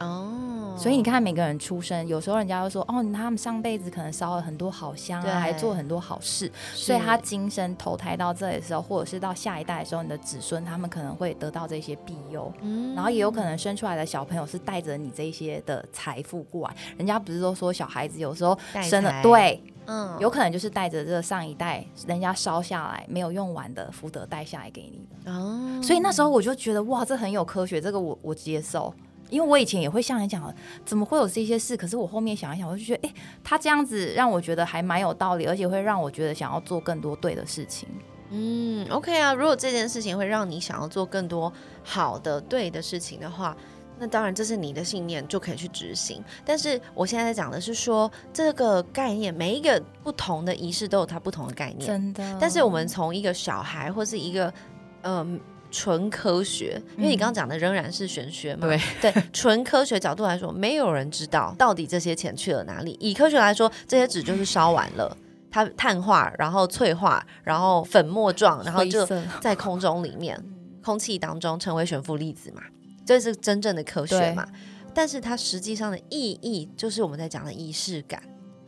[0.00, 0.76] 哦。
[0.76, 16.76] 所以你看，每个人出生，有时候人家会说，哦，他们上辈子可能烧了很多好香啊，还做很多好事，所以他今生投胎到这里的时候，或者是到下一代的时候，你的子孙他们可能会得到这些庇佑，嗯，然后也有可能生出来的小朋友是带着你这些的财富过来。
[16.98, 25.80] 人家不是都说小孩子有时候生了，对，嗯，有可能就是带着这上一代人家烧下来没有用完的福德带下来给你的哦。
[25.80, 28.92] 所以那时候我就觉得哇，这很有科学，这个我我接受。
[29.34, 30.54] 因为我以前也会像你讲，
[30.84, 31.76] 怎么会有这些事？
[31.76, 37.88] 可是我后面想一想，我就觉得，哎，他这样子让我觉得还蛮有道理，而且会让我觉得想要做更多对的事情。
[38.30, 43.56] 嗯，OK 啊，如果这件事情会让你想要做更多好的对的事情的话，
[43.98, 46.22] 那当然这是你的信念，就可以去执行。
[46.44, 52.38] 但是我现在在讲的是说，这个概念，每一个不同的仪式都有它不同的概念，真的。
[52.40, 54.54] 但是我们从一个小孩或是一个，
[55.02, 55.40] 嗯。
[55.74, 58.68] 纯科学，因为你刚刚讲的仍然是玄学嘛？
[58.68, 62.96] 对对，纯科学角度来说，没有人知道到底这些钱去了哪里。
[63.00, 65.16] 以科学来说，这些纸就是烧完了，
[65.50, 69.04] 它碳化，然后脆化，然后粉末状，然后就
[69.40, 70.40] 在空中里面、
[70.80, 72.62] 空气当中成为悬浮粒子嘛？
[73.04, 74.46] 这是真正的科学嘛？
[74.94, 78.22] 但是它实际上的意义，就是我们在讲的仪式感。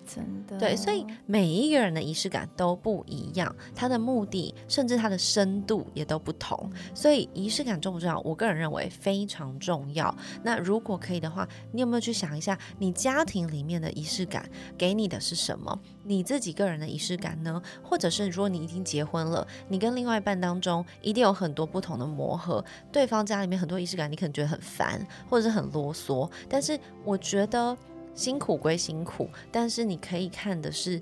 [0.07, 6.71] 真的对，所以每一个人的仪式感都不一样，它的目的甚至它的深度也都不同。
[6.95, 8.21] 所以仪式感重不重要？
[8.21, 10.15] 我个人认为非常重要。
[10.43, 14.49] 那如果可以的话，你有没有去想一下，你家庭里面的仪式感
[14.79, 15.79] 给你的是什么？
[16.05, 17.61] 你自己个人的仪式感呢？
[17.83, 26.31] 或者是如果你已经结婚了，你跟另外一半当中一定有很多不同的磨合，对方家里面很多仪式感，你可能觉得很烦，或者是很啰嗦。
[26.49, 27.77] 但是我觉得。
[28.17, 31.01] 辛苦归辛苦，但是你可以看的是，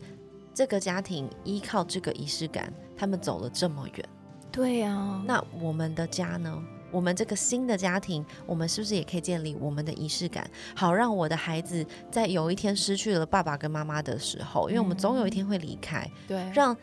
[0.53, 4.09] 这个家庭依靠这个仪式感，他们走了这么远。
[4.53, 6.63] 对呀，那我们的家呢？
[6.91, 16.77] 我们这个新的家庭，我们是不是也可以建立我们的仪式感，好让我的孩子在有一天失去了爸爸跟妈妈的时候，因为我们总有一天会离开，对，让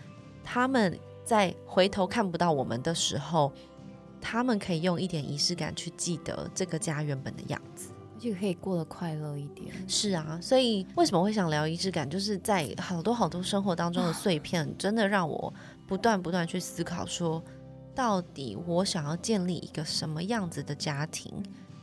[0.44, 3.54] 他们在回头看不到我们的时候，
[4.20, 7.91] 他们可以用一点仪式感去记得这个家原本的样子。
[8.22, 9.74] 就可以过得快乐一点。
[9.88, 12.08] 是啊，所以为什么会想聊仪式感？
[12.08, 15.52] 就是在好多好多生活当中的碎片，真的让我
[15.88, 17.44] 不断不断去思考，说
[17.96, 21.34] 到底我想要建立一个什么样子的家庭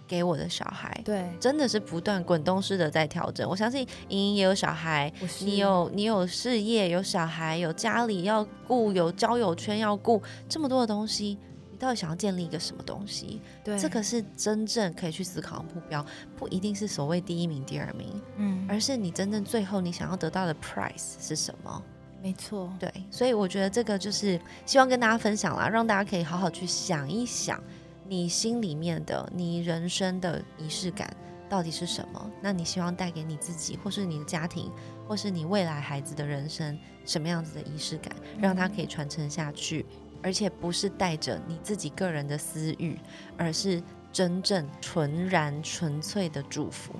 [0.06, 1.02] 给我的小孩？
[1.04, 3.48] 对，真的是不断滚动式的在调整。
[3.50, 11.36] 我相信莹莹也有小孩，你有你有事业，有小孩，有家里要顾，有交友圈要顾，这么多的东西。
[11.78, 13.40] 到底想要建立一个什么东西？
[13.62, 16.04] 对，这个是真正可以去思考的目标，
[16.36, 21.82] 不一定是所谓第一名、第二名，嗯，而是你真正最后你想要得到的 price 是什么？
[22.20, 27.62] 没错，对，所以我觉得这个就是希望跟大家分享啦，让大家可以好好去想一想，
[28.08, 31.08] 你心里面的你人生的仪式感
[31.48, 32.30] 到底是什么？
[32.42, 34.72] 那你希望带给你自己，或是你的家庭，
[35.06, 39.86] 或是你未来孩子的人生什么样子的仪式感，让他可以传承下去？
[40.28, 42.98] 而且不是带着你自己个人的私欲，
[43.38, 46.92] 而是真正纯然纯粹的祝福。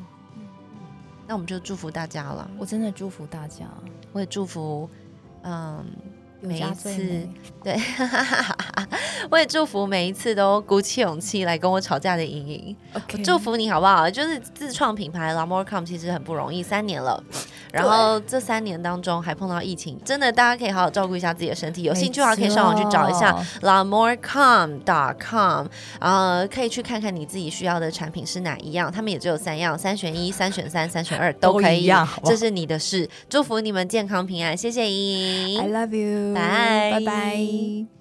[1.27, 2.51] 那我们就祝福大家了。
[2.59, 3.69] 我真的祝福大家，
[4.13, 4.89] 我也祝福，
[5.43, 5.85] 嗯。
[6.41, 6.91] 每一次，
[7.65, 7.77] 对，
[9.31, 12.77] 我也祝福每一次都鼓起勇气来跟我吵架的莹莹。
[13.25, 14.09] 祝福你好不好？
[14.09, 17.23] 就是自创品牌 La More Com 其实很不容易，三年了。
[17.71, 21.83] 然后这三年当中还碰到疫情，真的大家可以好好照顾一下自己的身体。
[21.83, 25.67] 有兴趣的话可以上网去找一下 La More Com dot com，
[25.99, 28.91] 呃，可以去看看你自己需要的产品是哪一样。
[28.91, 31.93] 他们也只有三样，三选一、三选三、三选二都可以。
[32.25, 33.09] 这是你的事。
[33.29, 35.61] 祝福你们健康平安，谢谢莹莹。
[35.61, 36.28] I love you。
[36.35, 37.98] 拜拜拜。